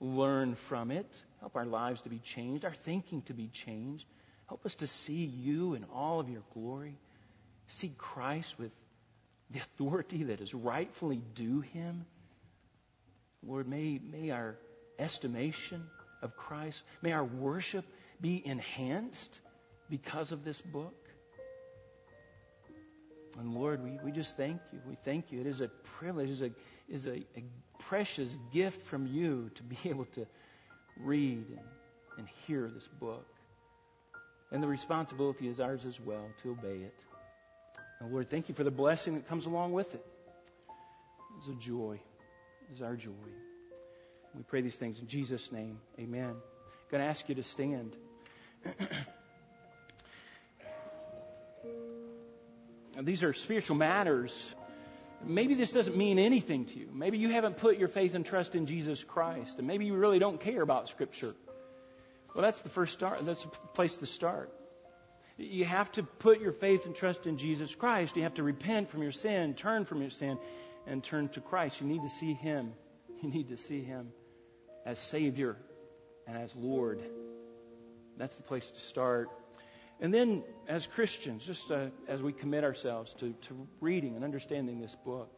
learn 0.01 0.55
from 0.55 0.91
it. 0.91 1.23
Help 1.39 1.55
our 1.55 1.65
lives 1.65 2.01
to 2.01 2.09
be 2.09 2.19
changed, 2.19 2.65
our 2.65 2.73
thinking 2.73 3.21
to 3.23 3.33
be 3.33 3.47
changed. 3.47 4.05
Help 4.47 4.65
us 4.65 4.75
to 4.75 4.87
see 4.87 5.23
you 5.23 5.75
in 5.75 5.85
all 5.93 6.19
of 6.19 6.29
your 6.29 6.43
glory. 6.53 6.97
See 7.67 7.93
Christ 7.97 8.59
with 8.59 8.71
the 9.51 9.59
authority 9.59 10.23
that 10.23 10.41
is 10.41 10.53
rightfully 10.53 11.21
due 11.35 11.61
him. 11.61 12.05
Lord, 13.45 13.67
may, 13.67 13.99
may 14.03 14.31
our 14.31 14.57
estimation 14.99 15.83
of 16.21 16.35
Christ, 16.35 16.81
may 17.01 17.13
our 17.13 17.23
worship 17.23 17.85
be 18.19 18.41
enhanced 18.45 19.39
because 19.89 20.31
of 20.31 20.43
this 20.43 20.61
book. 20.61 20.93
And 23.39 23.53
Lord, 23.53 23.83
we, 23.83 23.97
we 24.03 24.11
just 24.11 24.37
thank 24.37 24.59
you. 24.71 24.79
We 24.87 24.95
thank 25.03 25.31
you. 25.31 25.39
It 25.39 25.47
is 25.47 25.61
a 25.61 25.67
privilege, 25.67 26.29
it 26.29 26.31
is, 26.31 26.41
a, 26.41 26.51
is 26.89 27.05
a, 27.07 27.15
a 27.37 27.43
precious 27.79 28.37
gift 28.51 28.81
from 28.83 29.07
you 29.07 29.51
to 29.55 29.63
be 29.63 29.77
able 29.89 30.05
to 30.05 30.25
read 30.97 31.45
and, 31.49 31.67
and 32.17 32.27
hear 32.45 32.69
this 32.73 32.87
book. 32.99 33.25
And 34.51 34.61
the 34.61 34.67
responsibility 34.67 35.47
is 35.47 35.59
ours 35.59 35.85
as 35.85 35.99
well 35.99 36.25
to 36.43 36.51
obey 36.51 36.83
it. 36.83 36.99
And 37.99 38.11
Lord, 38.11 38.29
thank 38.29 38.49
you 38.49 38.55
for 38.55 38.63
the 38.63 38.71
blessing 38.71 39.15
that 39.15 39.29
comes 39.29 39.45
along 39.45 39.71
with 39.71 39.93
it. 39.93 40.05
It's 41.37 41.47
a 41.47 41.53
joy. 41.53 41.99
It's 42.71 42.81
our 42.81 42.95
joy. 42.95 43.11
We 44.35 44.43
pray 44.43 44.61
these 44.61 44.77
things 44.77 44.99
in 44.99 45.07
Jesus' 45.07 45.51
name. 45.51 45.79
Amen. 45.99 46.29
I'm 46.29 46.89
going 46.89 47.01
to 47.01 47.07
ask 47.07 47.27
you 47.29 47.35
to 47.35 47.43
stand. 47.43 47.95
these 52.99 53.23
are 53.23 53.33
spiritual 53.33 53.77
matters. 53.77 54.53
Maybe 55.23 55.53
this 55.53 55.71
doesn't 55.71 55.95
mean 55.95 56.19
anything 56.19 56.65
to 56.65 56.79
you. 56.79 56.89
Maybe 56.91 57.17
you 57.17 57.29
haven't 57.29 57.57
put 57.57 57.77
your 57.77 57.87
faith 57.87 58.15
and 58.15 58.25
trust 58.25 58.55
in 58.55 58.65
Jesus 58.65 59.03
Christ, 59.03 59.59
and 59.59 59.67
maybe 59.67 59.85
you 59.85 59.95
really 59.95 60.19
don't 60.19 60.39
care 60.39 60.61
about 60.61 60.89
Scripture. 60.89 61.35
Well, 62.33 62.41
that's 62.41 62.61
the 62.61 62.69
first 62.69 62.93
start. 62.93 63.25
That's 63.25 63.43
the 63.43 63.49
place 63.73 63.97
to 63.97 64.05
start. 64.05 64.51
You 65.37 65.65
have 65.65 65.91
to 65.93 66.03
put 66.03 66.41
your 66.41 66.51
faith 66.51 66.85
and 66.85 66.95
trust 66.95 67.25
in 67.25 67.37
Jesus 67.37 67.73
Christ. 67.73 68.15
You 68.15 68.23
have 68.23 68.35
to 68.35 68.43
repent 68.43 68.89
from 68.89 69.01
your 69.01 69.11
sin, 69.11 69.53
turn 69.53 69.85
from 69.85 70.01
your 70.01 70.09
sin, 70.09 70.37
and 70.87 71.03
turn 71.03 71.29
to 71.29 71.41
Christ. 71.41 71.81
You 71.81 71.87
need 71.87 72.01
to 72.01 72.09
see 72.09 72.33
Him. 72.33 72.73
You 73.21 73.29
need 73.29 73.49
to 73.49 73.57
see 73.57 73.81
Him 73.81 74.11
as 74.85 74.99
Savior 74.99 75.55
and 76.27 76.37
as 76.37 76.53
Lord. 76.55 77.01
That's 78.17 78.35
the 78.35 78.43
place 78.43 78.69
to 78.71 78.79
start. 78.79 79.29
And 80.01 80.11
then, 80.11 80.43
as 80.67 80.87
Christians, 80.87 81.45
just 81.45 81.69
uh, 81.69 81.85
as 82.07 82.23
we 82.23 82.33
commit 82.33 82.63
ourselves 82.63 83.13
to, 83.19 83.33
to 83.33 83.67
reading 83.81 84.15
and 84.15 84.23
understanding 84.23 84.81
this 84.81 84.95
book, 85.05 85.29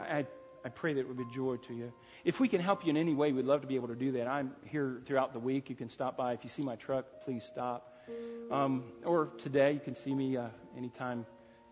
I, 0.00 0.26
I 0.64 0.68
pray 0.68 0.94
that 0.94 1.00
it 1.00 1.08
would 1.08 1.16
be 1.16 1.26
joy 1.32 1.56
to 1.68 1.74
you. 1.74 1.92
If 2.24 2.40
we 2.40 2.48
can 2.48 2.60
help 2.60 2.84
you 2.84 2.90
in 2.90 2.96
any 2.96 3.14
way, 3.14 3.30
we'd 3.30 3.44
love 3.44 3.60
to 3.60 3.68
be 3.68 3.76
able 3.76 3.86
to 3.88 3.94
do 3.94 4.12
that. 4.12 4.26
I'm 4.26 4.50
here 4.64 5.00
throughout 5.04 5.32
the 5.32 5.38
week. 5.38 5.70
You 5.70 5.76
can 5.76 5.90
stop 5.90 6.16
by. 6.16 6.32
If 6.32 6.42
you 6.42 6.50
see 6.50 6.62
my 6.62 6.74
truck, 6.74 7.06
please 7.24 7.44
stop. 7.44 8.02
Um, 8.50 8.82
or 9.04 9.26
today, 9.38 9.72
you 9.72 9.80
can 9.80 9.94
see 9.94 10.12
me 10.12 10.36
uh, 10.36 10.48
anytime 10.76 11.24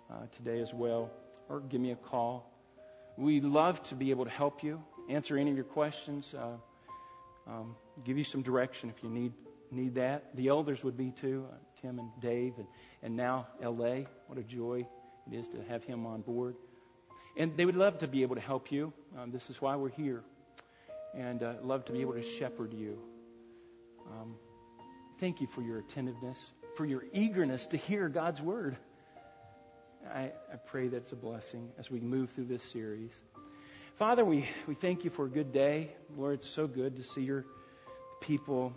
uh, 0.08 0.14
today 0.30 0.60
as 0.60 0.72
well. 0.72 1.10
Or 1.48 1.58
give 1.58 1.80
me 1.80 1.90
a 1.90 1.96
call. 1.96 2.48
We'd 3.16 3.44
love 3.44 3.82
to 3.84 3.96
be 3.96 4.10
able 4.10 4.26
to 4.26 4.30
help 4.30 4.62
you, 4.62 4.80
answer 5.08 5.36
any 5.36 5.50
of 5.50 5.56
your 5.56 5.64
questions, 5.64 6.32
uh, 6.34 7.50
um, 7.50 7.74
give 8.04 8.16
you 8.16 8.22
some 8.22 8.42
direction 8.42 8.90
if 8.96 9.02
you 9.02 9.10
need 9.10 9.32
need 9.72 9.94
that. 9.94 10.34
The 10.34 10.48
elders 10.48 10.82
would 10.82 10.96
be 10.96 11.12
too. 11.12 11.46
Tim 11.80 11.98
and 11.98 12.10
Dave, 12.20 12.54
and, 12.58 12.66
and 13.02 13.16
now 13.16 13.46
LA. 13.62 14.04
What 14.26 14.38
a 14.38 14.42
joy 14.42 14.86
it 15.30 15.34
is 15.34 15.48
to 15.48 15.62
have 15.68 15.84
him 15.84 16.06
on 16.06 16.22
board. 16.22 16.56
And 17.36 17.56
they 17.56 17.64
would 17.64 17.76
love 17.76 17.98
to 17.98 18.08
be 18.08 18.22
able 18.22 18.34
to 18.34 18.40
help 18.40 18.72
you. 18.72 18.92
Um, 19.18 19.30
this 19.30 19.50
is 19.50 19.60
why 19.60 19.76
we're 19.76 19.88
here. 19.90 20.22
And 21.14 21.42
uh, 21.42 21.54
love 21.62 21.84
to 21.86 21.92
be 21.92 22.00
able 22.00 22.14
to 22.14 22.22
shepherd 22.22 22.72
you. 22.72 22.98
Um, 24.10 24.34
thank 25.18 25.40
you 25.40 25.46
for 25.46 25.62
your 25.62 25.78
attentiveness, 25.78 26.38
for 26.76 26.84
your 26.84 27.04
eagerness 27.12 27.66
to 27.68 27.76
hear 27.76 28.08
God's 28.08 28.40
word. 28.40 28.76
I, 30.12 30.32
I 30.52 30.56
pray 30.66 30.88
that 30.88 30.96
it's 30.96 31.12
a 31.12 31.16
blessing 31.16 31.70
as 31.78 31.90
we 31.90 32.00
move 32.00 32.30
through 32.30 32.46
this 32.46 32.62
series. 32.62 33.12
Father, 33.96 34.24
we, 34.24 34.48
we 34.66 34.74
thank 34.74 35.04
you 35.04 35.10
for 35.10 35.26
a 35.26 35.28
good 35.28 35.52
day. 35.52 35.92
Lord, 36.16 36.34
it's 36.34 36.48
so 36.48 36.66
good 36.66 36.96
to 36.96 37.02
see 37.02 37.22
your 37.22 37.44
people 38.20 38.72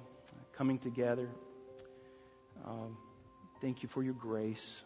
coming 0.53 0.77
together. 0.77 1.29
Um, 2.65 2.97
thank 3.61 3.83
you 3.83 3.89
for 3.89 4.03
your 4.03 4.13
grace. 4.13 4.81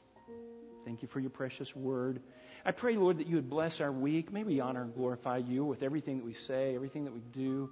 Thank 0.85 1.01
you 1.01 1.07
for 1.07 1.19
your 1.19 1.29
precious 1.29 1.75
word. 1.75 2.21
I 2.65 2.71
pray, 2.71 2.95
Lord, 2.95 3.19
that 3.19 3.27
you 3.27 3.35
would 3.35 3.49
bless 3.49 3.81
our 3.81 3.91
week. 3.91 4.31
May 4.31 4.43
we 4.43 4.59
honor 4.59 4.83
and 4.83 4.93
glorify 4.93 5.37
you 5.37 5.65
with 5.65 5.83
everything 5.83 6.17
that 6.17 6.25
we 6.25 6.33
say, 6.33 6.75
everything 6.75 7.05
that 7.05 7.13
we 7.13 7.21
do, 7.33 7.69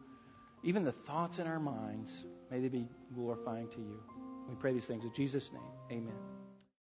even 0.63 0.83
the 0.83 0.91
thoughts 0.91 1.39
in 1.39 1.47
our 1.47 1.59
minds. 1.59 2.25
May 2.51 2.59
they 2.59 2.67
be 2.67 2.87
glorifying 3.13 3.69
to 3.69 3.77
you. 3.77 3.99
We 4.49 4.55
pray 4.55 4.73
these 4.73 4.85
things 4.85 5.03
in 5.03 5.13
Jesus' 5.13 5.51
name. 5.51 5.61
Amen. 5.91 6.44